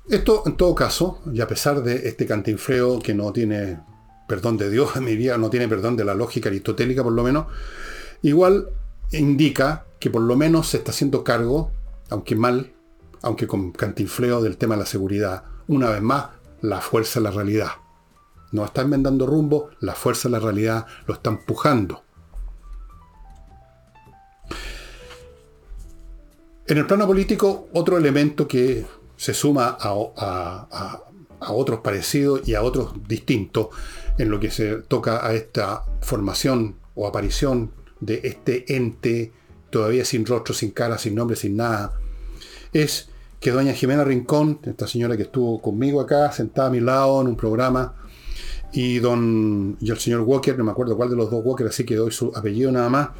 Esto, 0.08 0.42
en 0.46 0.56
todo 0.56 0.74
caso, 0.74 1.20
y 1.32 1.40
a 1.40 1.46
pesar 1.46 1.82
de 1.82 2.08
este 2.08 2.26
cantinfreo 2.26 2.98
que 2.98 3.14
no 3.14 3.32
tiene 3.32 3.80
perdón 4.26 4.56
de 4.56 4.70
Dios, 4.70 4.96
me 5.00 5.10
diría, 5.10 5.38
no 5.38 5.50
tiene 5.50 5.68
perdón 5.68 5.96
de 5.96 6.04
la 6.04 6.14
lógica 6.14 6.48
aristotélica 6.48 7.02
por 7.02 7.12
lo 7.12 7.22
menos, 7.22 7.46
igual 8.22 8.68
indica 9.12 9.86
que 10.00 10.10
por 10.10 10.22
lo 10.22 10.36
menos 10.36 10.68
se 10.68 10.78
está 10.78 10.90
haciendo 10.90 11.22
cargo, 11.22 11.70
aunque 12.10 12.34
mal, 12.34 12.72
aunque 13.22 13.46
con 13.46 13.72
cantinfleo 13.72 14.42
del 14.42 14.56
tema 14.56 14.74
de 14.74 14.80
la 14.80 14.86
seguridad, 14.86 15.44
una 15.68 15.90
vez 15.90 16.02
más, 16.02 16.26
la 16.60 16.80
fuerza 16.80 17.20
de 17.20 17.24
la 17.24 17.30
realidad. 17.30 17.70
No 18.50 18.64
está 18.64 18.82
enmendando 18.82 19.26
rumbo, 19.26 19.70
la 19.80 19.94
fuerza 19.94 20.28
de 20.28 20.32
la 20.32 20.40
realidad 20.40 20.86
lo 21.06 21.14
está 21.14 21.30
empujando. 21.30 22.02
En 26.66 26.78
el 26.78 26.86
plano 26.86 27.06
político, 27.06 27.68
otro 27.72 27.96
elemento 27.96 28.48
que 28.48 28.84
se 29.22 29.34
suma 29.34 29.76
a, 29.78 29.94
otros 31.48 31.78
parecidos 31.78 32.48
y 32.48 32.56
a 32.56 32.62
otros 32.62 32.94
distintos 33.06 33.68
en 34.18 34.30
lo 34.30 34.40
que 34.40 34.50
se 34.50 34.78
toca 34.78 35.24
a 35.24 35.32
esta 35.32 35.84
formación 36.00 36.74
o 36.96 37.06
aparición 37.06 37.70
de 38.00 38.20
este 38.24 38.74
ente 38.74 39.32
todavía 39.70 40.04
sin 40.04 40.26
rostro, 40.26 40.52
sin 40.54 40.72
cara, 40.72 40.98
sin 40.98 41.14
nombre, 41.14 41.36
sin 41.36 41.56
nada, 41.56 41.92
es 42.72 43.10
que 43.38 43.52
doña 43.52 43.74
Jimena 43.74 44.02
Rincón, 44.02 44.58
esta 44.64 44.88
señora 44.88 45.16
que 45.16 45.22
estuvo 45.22 45.62
conmigo 45.62 46.00
acá, 46.00 46.32
sentada 46.32 46.66
a 46.66 46.72
mi 46.72 46.80
lado 46.80 47.20
en 47.20 47.28
un 47.28 47.36
programa, 47.36 47.94
y 48.72 48.98
don 48.98 49.76
y 49.78 49.88
el 49.92 49.98
señor 49.98 50.22
Walker, 50.22 50.58
no 50.58 50.64
me 50.64 50.72
acuerdo 50.72 50.96
cuál 50.96 51.10
de 51.10 51.16
los 51.16 51.30
dos 51.30 51.44
Walker, 51.44 51.68
así 51.68 51.84
que 51.84 51.94
doy 51.94 52.10
su 52.10 52.32
apellido 52.34 52.72
nada 52.72 52.88
más, 52.88 53.10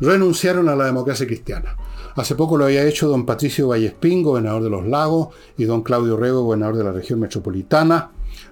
renunciaron 0.00 0.68
a 0.68 0.76
la 0.76 0.84
democracia 0.84 1.26
cristiana. 1.26 1.74
Hace 2.18 2.34
poco 2.34 2.56
lo 2.56 2.64
había 2.64 2.84
hecho 2.84 3.08
don 3.08 3.24
Patricio 3.24 3.68
Vallespín, 3.68 4.24
gobernador 4.24 4.62
de 4.62 4.70
los 4.70 4.84
lagos, 4.84 5.28
y 5.56 5.64
don 5.64 5.82
Claudio 5.82 6.16
Rego, 6.16 6.42
gobernador 6.42 6.76
de 6.76 6.84
la 6.84 6.92
región 6.92 7.20
metropolitana 7.20 8.10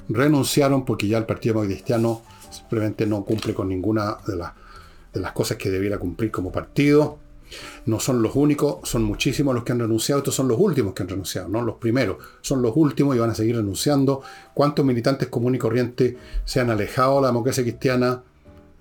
renunciaron 0.09 0.85
porque 0.85 1.09
ya 1.09 1.19
el 1.19 1.27
Partido 1.27 1.61
Cristiano 1.63 2.23
simplemente 2.49 3.07
no 3.07 3.25
cumple 3.25 3.55
con 3.55 3.69
ninguna 3.69 4.19
de, 4.27 4.37
de 5.13 5.21
las 5.21 5.33
cosas 5.33 5.57
que 5.57 5.71
debiera 5.71 5.99
cumplir 5.99 6.31
como 6.31 6.53
partido. 6.53 7.19
No 7.87 8.01
son 8.01 8.23
los 8.23 8.37
únicos, 8.37 8.89
son 8.89 9.03
muchísimos 9.03 9.55
los 9.55 9.65
que 9.65 9.73
han 9.73 9.81
renunciado. 9.81 10.21
Estos 10.21 10.35
son 10.35 10.49
los 10.49 10.59
últimos 10.59 10.95
que 10.95 11.03
han 11.03 11.09
renunciado, 11.09 11.49
no 11.49 11.63
los 11.63 11.77
primeros. 11.77 12.19
Son 12.41 12.63
los 12.63 12.73
últimos 12.77 13.17
y 13.17 13.19
van 13.19 13.31
a 13.31 13.35
seguir 13.35 13.57
renunciando. 13.57 14.23
¿Cuántos 14.55 14.85
militantes 14.85 15.29
comunes 15.29 15.59
y 15.59 15.61
corrientes 15.61 16.17
se 16.45 16.61
han 16.61 16.71
alejado 16.71 17.17
de 17.17 17.23
la 17.23 17.29
democracia 17.29 17.63
cristiana? 17.63 18.23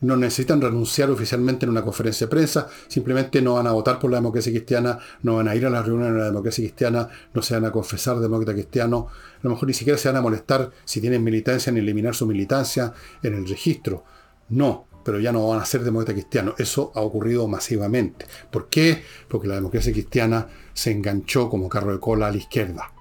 No 0.01 0.17
necesitan 0.17 0.61
renunciar 0.61 1.09
oficialmente 1.09 1.65
en 1.65 1.71
una 1.71 1.83
conferencia 1.83 2.27
de 2.27 2.31
prensa, 2.31 2.67
simplemente 2.87 3.41
no 3.41 3.55
van 3.55 3.67
a 3.67 3.71
votar 3.71 3.99
por 3.99 4.11
la 4.11 4.17
democracia 4.17 4.51
cristiana, 4.51 4.99
no 5.23 5.35
van 5.37 5.47
a 5.47 5.55
ir 5.55 5.65
a 5.65 5.69
las 5.69 5.85
reuniones 5.85 6.13
de 6.13 6.19
la 6.19 6.25
democracia 6.25 6.63
cristiana, 6.63 7.09
no 7.33 7.41
se 7.41 7.53
van 7.53 7.65
a 7.65 7.71
confesar 7.71 8.19
demócrata 8.19 8.53
cristiano, 8.53 9.07
a 9.09 9.39
lo 9.41 9.51
mejor 9.51 9.67
ni 9.67 9.73
siquiera 9.73 9.97
se 9.97 10.09
van 10.09 10.17
a 10.17 10.21
molestar 10.21 10.71
si 10.83 11.01
tienen 11.01 11.23
militancia 11.23 11.71
ni 11.71 11.79
eliminar 11.79 12.15
su 12.15 12.25
militancia 12.25 12.93
en 13.23 13.35
el 13.35 13.47
registro. 13.47 14.03
No, 14.49 14.87
pero 15.03 15.19
ya 15.19 15.31
no 15.31 15.47
van 15.47 15.61
a 15.61 15.65
ser 15.65 15.83
demócrata 15.83 16.13
cristiano. 16.13 16.55
Eso 16.57 16.91
ha 16.95 17.01
ocurrido 17.01 17.47
masivamente. 17.47 18.25
¿Por 18.51 18.69
qué? 18.69 19.03
Porque 19.27 19.47
la 19.47 19.55
democracia 19.55 19.93
cristiana 19.93 20.47
se 20.73 20.91
enganchó 20.91 21.49
como 21.49 21.69
carro 21.69 21.93
de 21.93 21.99
cola 21.99 22.27
a 22.27 22.31
la 22.31 22.37
izquierda. 22.37 22.94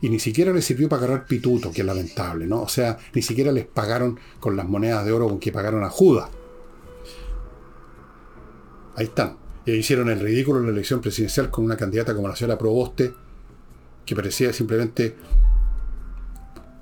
Y 0.00 0.08
ni 0.08 0.18
siquiera 0.18 0.52
les 0.52 0.64
sirvió 0.64 0.88
para 0.88 1.04
agarrar 1.04 1.26
pituto, 1.26 1.70
que 1.70 1.80
es 1.80 1.86
lamentable, 1.86 2.46
¿no? 2.46 2.62
O 2.62 2.68
sea, 2.68 2.98
ni 3.14 3.22
siquiera 3.22 3.52
les 3.52 3.66
pagaron 3.66 4.18
con 4.40 4.56
las 4.56 4.66
monedas 4.66 5.04
de 5.04 5.12
oro 5.12 5.28
con 5.28 5.38
que 5.38 5.52
pagaron 5.52 5.84
a 5.84 5.90
Judas. 5.90 6.30
Ahí 8.96 9.06
están. 9.06 9.36
Y 9.66 9.72
hicieron 9.72 10.10
el 10.10 10.20
ridículo 10.20 10.60
en 10.60 10.66
la 10.66 10.72
elección 10.72 11.00
presidencial 11.00 11.50
con 11.50 11.64
una 11.64 11.76
candidata 11.76 12.14
como 12.14 12.28
la 12.28 12.36
señora 12.36 12.58
Proboste, 12.58 13.12
que 14.04 14.14
parecía 14.14 14.52
simplemente 14.52 15.16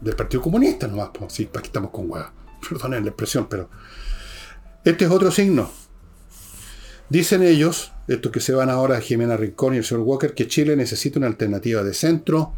del 0.00 0.16
Partido 0.16 0.42
Comunista 0.42 0.86
nomás. 0.86 1.10
Pues, 1.14 1.32
sí, 1.32 1.48
aquí 1.54 1.66
estamos 1.66 1.90
con 1.90 2.10
hueá. 2.10 2.32
Perdonen 2.68 3.04
la 3.04 3.10
expresión, 3.10 3.46
pero. 3.48 3.70
Este 4.84 5.04
es 5.04 5.10
otro 5.10 5.30
signo. 5.30 5.70
Dicen 7.08 7.42
ellos, 7.42 7.92
estos 8.08 8.32
que 8.32 8.40
se 8.40 8.52
van 8.52 8.70
ahora 8.70 9.00
Jimena 9.00 9.36
Rincón 9.36 9.74
y 9.74 9.76
el 9.76 9.84
señor 9.84 10.02
Walker, 10.04 10.34
que 10.34 10.48
Chile 10.48 10.76
necesita 10.76 11.18
una 11.18 11.28
alternativa 11.28 11.82
de 11.82 11.94
centro 11.94 12.54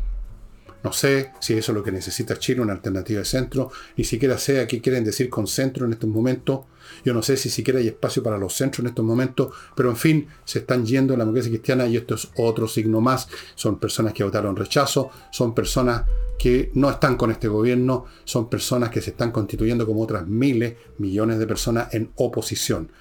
no 0.84 0.92
sé 0.92 1.32
si 1.40 1.54
eso 1.54 1.72
es 1.72 1.76
lo 1.76 1.82
que 1.82 1.90
necesita 1.90 2.38
Chile, 2.38 2.60
una 2.60 2.74
alternativa 2.74 3.20
de 3.20 3.24
centro. 3.24 3.70
Ni 3.96 4.04
siquiera 4.04 4.36
sé 4.36 4.60
a 4.60 4.66
qué 4.66 4.82
quieren 4.82 5.02
decir 5.02 5.30
con 5.30 5.46
centro 5.46 5.86
en 5.86 5.94
estos 5.94 6.10
momentos. 6.10 6.66
Yo 7.02 7.14
no 7.14 7.22
sé 7.22 7.38
si 7.38 7.48
siquiera 7.48 7.80
hay 7.80 7.88
espacio 7.88 8.22
para 8.22 8.36
los 8.36 8.52
centros 8.52 8.80
en 8.80 8.88
estos 8.88 9.02
momentos. 9.02 9.54
Pero 9.74 9.88
en 9.88 9.96
fin, 9.96 10.28
se 10.44 10.58
están 10.58 10.84
yendo 10.84 11.14
en 11.14 11.20
la 11.20 11.24
democracia 11.24 11.50
cristiana 11.50 11.86
y 11.86 11.96
esto 11.96 12.14
es 12.14 12.28
otro 12.36 12.68
signo 12.68 13.00
más. 13.00 13.28
Son 13.54 13.78
personas 13.78 14.12
que 14.12 14.24
votaron 14.24 14.54
rechazo. 14.56 15.10
Son 15.32 15.54
personas 15.54 16.02
que 16.38 16.70
no 16.74 16.90
están 16.90 17.16
con 17.16 17.30
este 17.30 17.48
gobierno. 17.48 18.04
Son 18.24 18.50
personas 18.50 18.90
que 18.90 19.00
se 19.00 19.12
están 19.12 19.32
constituyendo 19.32 19.86
como 19.86 20.02
otras 20.02 20.26
miles, 20.26 20.74
millones 20.98 21.38
de 21.38 21.46
personas 21.46 21.94
en 21.94 22.10
oposición. 22.16 22.92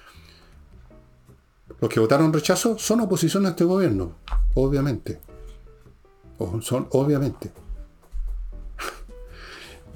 Los 1.82 1.90
que 1.90 2.00
votaron 2.00 2.32
rechazo 2.32 2.78
son 2.78 3.00
oposición 3.02 3.44
a 3.44 3.50
este 3.50 3.64
gobierno. 3.64 4.16
Obviamente. 4.54 5.20
son 6.62 6.88
obviamente. 6.92 7.63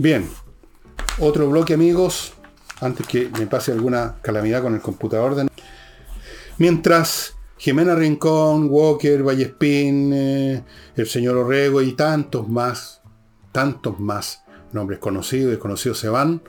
Bien, 0.01 0.31
otro 1.19 1.51
bloque 1.51 1.75
amigos, 1.75 2.33
antes 2.81 3.05
que 3.05 3.29
me 3.37 3.49
pase 3.49 3.73
alguna 3.73 4.15
calamidad 4.23 4.63
con 4.63 4.75
el 4.75 4.81
computador. 4.81 5.35
De... 5.35 5.49
Mientras 6.59 7.35
Jimena 7.57 7.97
Rincón, 7.97 8.69
Walker, 8.71 9.25
Vallespín, 9.25 10.13
eh, 10.13 10.63
el 10.95 11.07
señor 11.09 11.37
Orrego 11.37 11.83
y 11.83 11.95
tantos 11.95 12.49
más, 12.49 13.03
tantos 13.51 13.99
más 13.99 14.45
nombres 14.71 15.01
conocidos 15.01 15.49
y 15.49 15.51
desconocidos 15.51 15.99
se 15.99 16.09
van, 16.09 16.43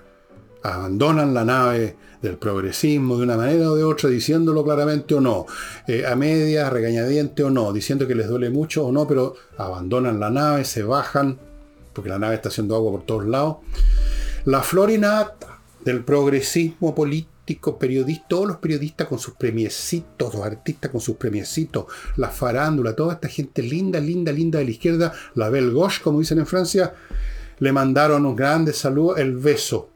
abandonan 0.61 1.33
la 1.33 1.43
nave 1.43 1.97
del 2.21 2.37
progresismo 2.37 3.17
de 3.17 3.23
una 3.23 3.35
manera 3.35 3.71
o 3.71 3.75
de 3.75 3.83
otra, 3.83 4.11
diciéndolo 4.11 4.63
claramente 4.63 5.15
o 5.15 5.21
no, 5.21 5.47
eh, 5.87 6.05
a 6.05 6.15
media, 6.15 6.69
regañadiente 6.69 7.43
o 7.43 7.49
no, 7.49 7.73
diciendo 7.73 8.05
que 8.05 8.13
les 8.13 8.27
duele 8.27 8.51
mucho 8.51 8.85
o 8.85 8.91
no, 8.91 9.07
pero 9.07 9.33
abandonan 9.57 10.19
la 10.19 10.29
nave, 10.29 10.65
se 10.65 10.83
bajan 10.83 11.48
porque 11.93 12.09
la 12.09 12.19
nave 12.19 12.35
está 12.35 12.49
haciendo 12.49 12.75
agua 12.75 12.91
por 12.91 13.03
todos 13.03 13.25
lados. 13.25 13.57
La 14.45 14.61
florinata 14.61 15.59
del 15.83 16.03
progresismo 16.03 16.93
político, 16.93 17.77
periodista, 17.77 18.25
todos 18.29 18.47
los 18.47 18.57
periodistas 18.57 19.07
con 19.07 19.19
sus 19.19 19.33
premiecitos, 19.35 20.33
los 20.33 20.43
artistas 20.43 20.91
con 20.91 21.01
sus 21.01 21.15
premiecitos, 21.17 21.85
la 22.15 22.29
farándula, 22.29 22.95
toda 22.95 23.15
esta 23.15 23.27
gente 23.27 23.63
linda, 23.63 23.99
linda, 23.99 24.31
linda 24.31 24.59
de 24.59 24.65
la 24.65 24.71
izquierda, 24.71 25.13
la 25.35 25.49
belle 25.49 25.73
gauche, 25.73 26.01
como 26.03 26.19
dicen 26.19 26.39
en 26.39 26.45
Francia, 26.45 26.93
le 27.59 27.71
mandaron 27.71 28.25
un 28.25 28.35
grande 28.35 28.73
saludo, 28.73 29.17
el 29.17 29.35
beso. 29.35 29.89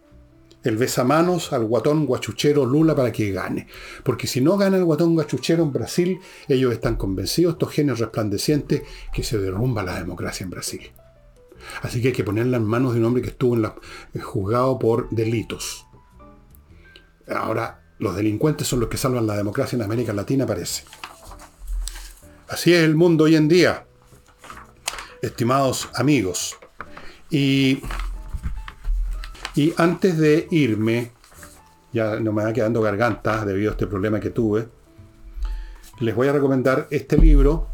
El 0.64 0.78
besamanos 0.78 1.52
al 1.52 1.66
guatón 1.66 2.06
guachuchero 2.06 2.66
Lula 2.66 2.96
para 2.96 3.12
que 3.12 3.32
gane. 3.32 3.68
Porque 4.02 4.28
si 4.28 4.40
no 4.40 4.58
gana 4.58 4.78
el 4.78 4.86
guatón 4.86 5.14
guachuchero 5.14 5.62
en 5.62 5.74
Brasil, 5.74 6.20
ellos 6.48 6.72
están 6.72 6.96
convencidos, 6.96 7.54
estos 7.54 7.72
genios 7.72 8.00
resplandecientes, 8.00 8.84
que 9.14 9.24
se 9.24 9.38
derrumba 9.38 9.84
la 9.84 10.00
democracia 10.00 10.46
en 10.46 10.50
Brasil. 10.50 10.92
Así 11.82 12.02
que 12.02 12.10
hay 12.10 12.14
que 12.14 12.24
ponerla 12.24 12.58
en 12.58 12.66
manos 12.66 12.94
de 12.94 13.00
un 13.00 13.06
hombre 13.06 13.22
que 13.22 13.30
estuvo 13.30 13.56
en 13.56 13.64
la, 13.64 13.76
eh, 14.14 14.20
juzgado 14.20 14.80
por 14.80 15.10
delitos. 15.10 15.86
Ahora, 17.28 17.84
los 18.00 18.16
delincuentes 18.16 18.68
son 18.68 18.80
los 18.80 18.90
que 18.90 18.98
salvan 18.98 19.28
la 19.28 19.38
democracia 19.38 19.76
en 19.76 19.84
América 19.84 20.14
Latina, 20.14 20.46
parece. 20.46 20.84
Así 22.48 22.74
es 22.74 22.84
el 22.84 22.96
mundo 22.96 23.24
hoy 23.24 23.36
en 23.36 23.48
día, 23.48 23.86
estimados 25.22 25.90
amigos. 25.96 26.58
Y, 27.30 27.82
y 29.56 29.74
antes 29.78 30.18
de 30.18 30.48
irme, 30.52 31.12
ya 31.94 32.20
no 32.20 32.34
me 32.34 32.44
va 32.44 32.54
quedando 32.54 32.82
garganta 32.82 33.46
debido 33.46 33.72
a 33.72 33.74
este 33.74 33.88
problema 33.88 34.20
que 34.20 34.32
tuve, 34.32 34.68
les 36.00 36.16
voy 36.16 36.28
a 36.28 36.34
recomendar 36.34 36.88
este 36.92 37.18
libro 37.18 37.70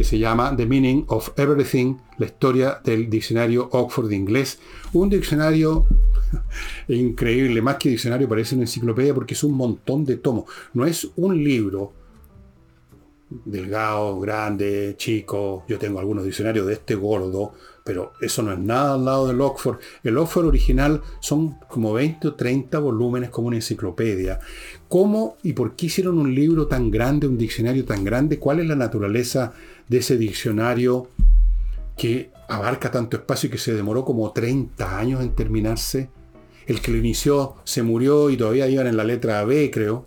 que 0.00 0.04
se 0.04 0.18
llama 0.18 0.56
The 0.56 0.64
Meaning 0.64 1.04
of 1.08 1.38
Everything, 1.38 1.96
la 2.16 2.24
historia 2.24 2.80
del 2.82 3.10
diccionario 3.10 3.68
Oxford 3.70 4.08
de 4.08 4.16
inglés. 4.16 4.58
Un 4.94 5.10
diccionario 5.10 5.84
increíble, 6.88 7.60
más 7.60 7.76
que 7.76 7.90
diccionario 7.90 8.26
parece 8.26 8.54
una 8.54 8.64
enciclopedia 8.64 9.12
porque 9.12 9.34
es 9.34 9.44
un 9.44 9.52
montón 9.52 10.06
de 10.06 10.16
tomos. 10.16 10.44
No 10.72 10.86
es 10.86 11.06
un 11.16 11.44
libro 11.44 11.92
delgado, 13.28 14.18
grande, 14.20 14.94
chico. 14.96 15.64
Yo 15.68 15.78
tengo 15.78 15.98
algunos 15.98 16.24
diccionarios 16.24 16.66
de 16.66 16.72
este 16.72 16.94
gordo, 16.94 17.52
pero 17.84 18.14
eso 18.22 18.42
no 18.42 18.54
es 18.54 18.58
nada 18.58 18.94
al 18.94 19.04
lado 19.04 19.28
del 19.28 19.42
Oxford. 19.42 19.80
El 20.02 20.16
Oxford 20.16 20.46
original 20.46 21.02
son 21.20 21.58
como 21.68 21.92
20 21.92 22.28
o 22.28 22.34
30 22.36 22.78
volúmenes 22.78 23.28
como 23.28 23.48
una 23.48 23.56
enciclopedia. 23.56 24.40
¿Cómo 24.88 25.36
y 25.42 25.52
por 25.52 25.76
qué 25.76 25.86
hicieron 25.86 26.18
un 26.18 26.34
libro 26.34 26.68
tan 26.68 26.90
grande, 26.90 27.26
un 27.26 27.36
diccionario 27.36 27.84
tan 27.84 28.02
grande? 28.02 28.38
¿Cuál 28.38 28.60
es 28.60 28.66
la 28.66 28.76
naturaleza 28.76 29.52
de 29.90 29.98
ese 29.98 30.16
diccionario 30.16 31.08
que 31.96 32.30
abarca 32.48 32.90
tanto 32.90 33.16
espacio 33.18 33.48
y 33.48 33.50
que 33.50 33.58
se 33.58 33.74
demoró 33.74 34.04
como 34.04 34.32
30 34.32 34.98
años 34.98 35.20
en 35.20 35.34
terminarse? 35.34 36.08
El 36.66 36.80
que 36.80 36.92
lo 36.92 36.98
inició 36.98 37.56
se 37.64 37.82
murió 37.82 38.30
y 38.30 38.36
todavía 38.36 38.68
iban 38.68 38.86
en 38.86 38.96
la 38.96 39.04
letra 39.04 39.44
B, 39.44 39.70
creo. 39.70 40.06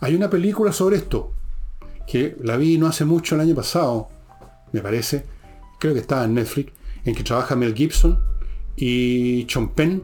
Hay 0.00 0.14
una 0.14 0.30
película 0.30 0.72
sobre 0.72 0.96
esto, 0.96 1.32
que 2.06 2.36
la 2.40 2.56
vi 2.56 2.78
no 2.78 2.86
hace 2.86 3.04
mucho 3.04 3.34
el 3.34 3.42
año 3.42 3.54
pasado, 3.54 4.08
me 4.72 4.80
parece, 4.80 5.24
creo 5.80 5.92
que 5.92 6.00
estaba 6.00 6.24
en 6.24 6.34
Netflix, 6.34 6.72
en 7.04 7.14
que 7.14 7.24
trabaja 7.24 7.56
Mel 7.56 7.74
Gibson 7.74 8.18
y 8.76 9.44
Penn. 9.74 10.02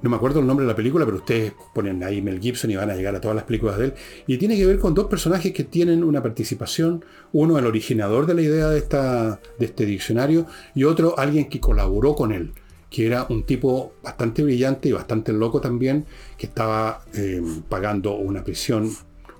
No 0.00 0.10
me 0.10 0.16
acuerdo 0.16 0.38
el 0.38 0.46
nombre 0.46 0.64
de 0.64 0.72
la 0.72 0.76
película, 0.76 1.04
pero 1.04 1.16
ustedes 1.16 1.52
ponen 1.74 2.04
ahí 2.04 2.22
Mel 2.22 2.40
Gibson 2.40 2.70
y 2.70 2.76
van 2.76 2.90
a 2.90 2.94
llegar 2.94 3.16
a 3.16 3.20
todas 3.20 3.34
las 3.34 3.44
películas 3.44 3.78
de 3.78 3.86
él. 3.86 3.94
Y 4.28 4.38
tiene 4.38 4.56
que 4.56 4.64
ver 4.64 4.78
con 4.78 4.94
dos 4.94 5.06
personajes 5.06 5.52
que 5.52 5.64
tienen 5.64 6.04
una 6.04 6.22
participación. 6.22 7.04
Uno, 7.32 7.58
el 7.58 7.66
originador 7.66 8.26
de 8.26 8.34
la 8.34 8.42
idea 8.42 8.68
de, 8.68 8.78
esta, 8.78 9.40
de 9.58 9.66
este 9.66 9.86
diccionario, 9.86 10.46
y 10.74 10.84
otro, 10.84 11.18
alguien 11.18 11.48
que 11.48 11.58
colaboró 11.58 12.14
con 12.14 12.30
él, 12.30 12.52
que 12.90 13.06
era 13.06 13.26
un 13.28 13.42
tipo 13.42 13.94
bastante 14.02 14.44
brillante 14.44 14.88
y 14.88 14.92
bastante 14.92 15.32
loco 15.32 15.60
también, 15.60 16.06
que 16.36 16.46
estaba 16.46 17.02
eh, 17.14 17.42
pagando 17.68 18.14
una 18.14 18.44
prisión, 18.44 18.90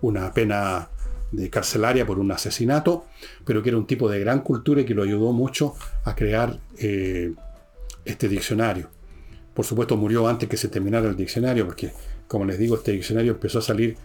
una 0.01 0.35
pena 0.35 0.89
de 1.31 1.51
carcelaria 1.51 2.05
por 2.05 2.19
un 2.19 2.33
asesinato, 2.33 3.05
pero 3.45 3.63
que 3.63 3.69
era 3.69 3.79
un 3.79 3.87
tipo 3.87 4.09
de 4.11 4.19
gran 4.19 4.41
cultura 4.41 4.81
y 4.81 4.85
que 4.85 4.95
lo 4.95 5.05
ayudó 5.05 5.33
mucho 5.33 5.75
a 6.05 6.17
crear 6.17 6.59
eh, 6.79 7.33
este 8.05 8.29
diccionario. 8.29 8.91
Por 9.59 9.65
supuesto 9.65 9.97
murió 9.97 10.29
antes 10.29 10.49
que 10.49 10.57
se 10.57 10.69
terminara 10.69 11.09
el 11.09 11.17
diccionario, 11.17 11.67
porque 11.67 11.91
como 12.29 12.45
les 12.45 12.61
digo, 12.61 12.77
este 12.77 12.93
diccionario 12.93 13.33
empezó 13.33 13.59
a 13.59 13.63
salir 13.63 13.97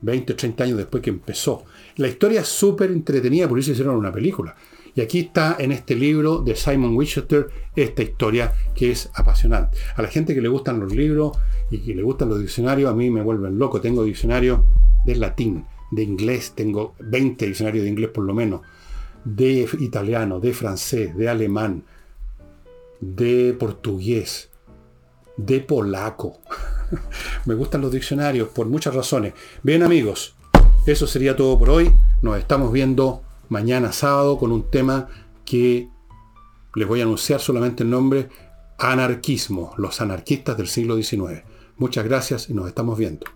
20 0.00 0.32
o 0.32 0.34
30 0.34 0.64
años 0.64 0.78
después 0.78 1.02
que 1.02 1.10
empezó. 1.10 1.66
La 1.96 2.08
historia 2.08 2.40
es 2.40 2.48
súper 2.48 2.90
entretenida, 2.90 3.46
por 3.46 3.58
eso 3.58 3.72
hicieron 3.72 3.96
una 3.96 4.10
película. 4.10 4.56
Y 4.94 5.02
aquí 5.02 5.18
está 5.18 5.56
en 5.58 5.72
este 5.72 5.94
libro 5.94 6.38
de 6.38 6.56
Simon 6.56 6.96
Winchester 6.96 7.50
esta 7.76 8.02
historia 8.02 8.54
que 8.74 8.92
es 8.92 9.10
apasionante. 9.12 9.76
A 9.94 10.00
la 10.00 10.08
gente 10.08 10.34
que 10.34 10.40
le 10.40 10.48
gustan 10.48 10.80
los 10.80 10.96
libros 10.96 11.36
y 11.70 11.80
que 11.80 11.94
le 11.94 12.02
gustan 12.02 12.30
los 12.30 12.40
diccionarios, 12.40 12.90
a 12.90 12.94
mí 12.94 13.10
me 13.10 13.20
vuelven 13.20 13.58
loco. 13.58 13.82
Tengo 13.82 14.04
diccionario 14.04 14.64
de 15.04 15.16
latín, 15.16 15.66
de 15.90 16.02
inglés, 16.02 16.54
tengo 16.56 16.94
20 17.00 17.44
diccionarios 17.44 17.84
de 17.84 17.90
inglés 17.90 18.08
por 18.08 18.24
lo 18.24 18.32
menos, 18.32 18.62
de 19.22 19.68
italiano, 19.80 20.40
de 20.40 20.54
francés, 20.54 21.14
de 21.14 21.28
alemán, 21.28 21.84
de 23.02 23.54
portugués, 23.58 24.48
de 25.36 25.60
polaco. 25.60 26.40
Me 27.44 27.54
gustan 27.54 27.80
los 27.80 27.92
diccionarios 27.92 28.48
por 28.48 28.66
muchas 28.66 28.94
razones. 28.94 29.34
Bien 29.62 29.82
amigos, 29.82 30.36
eso 30.86 31.06
sería 31.06 31.36
todo 31.36 31.58
por 31.58 31.70
hoy. 31.70 31.92
Nos 32.22 32.38
estamos 32.38 32.72
viendo 32.72 33.22
mañana 33.48 33.92
sábado 33.92 34.38
con 34.38 34.52
un 34.52 34.70
tema 34.70 35.08
que 35.44 35.88
les 36.74 36.88
voy 36.88 37.00
a 37.00 37.04
anunciar 37.04 37.40
solamente 37.40 37.82
el 37.82 37.90
nombre, 37.90 38.28
anarquismo, 38.78 39.74
los 39.76 40.00
anarquistas 40.00 40.56
del 40.56 40.68
siglo 40.68 40.96
XIX. 40.96 41.42
Muchas 41.76 42.04
gracias 42.04 42.50
y 42.50 42.54
nos 42.54 42.68
estamos 42.68 42.98
viendo. 42.98 43.26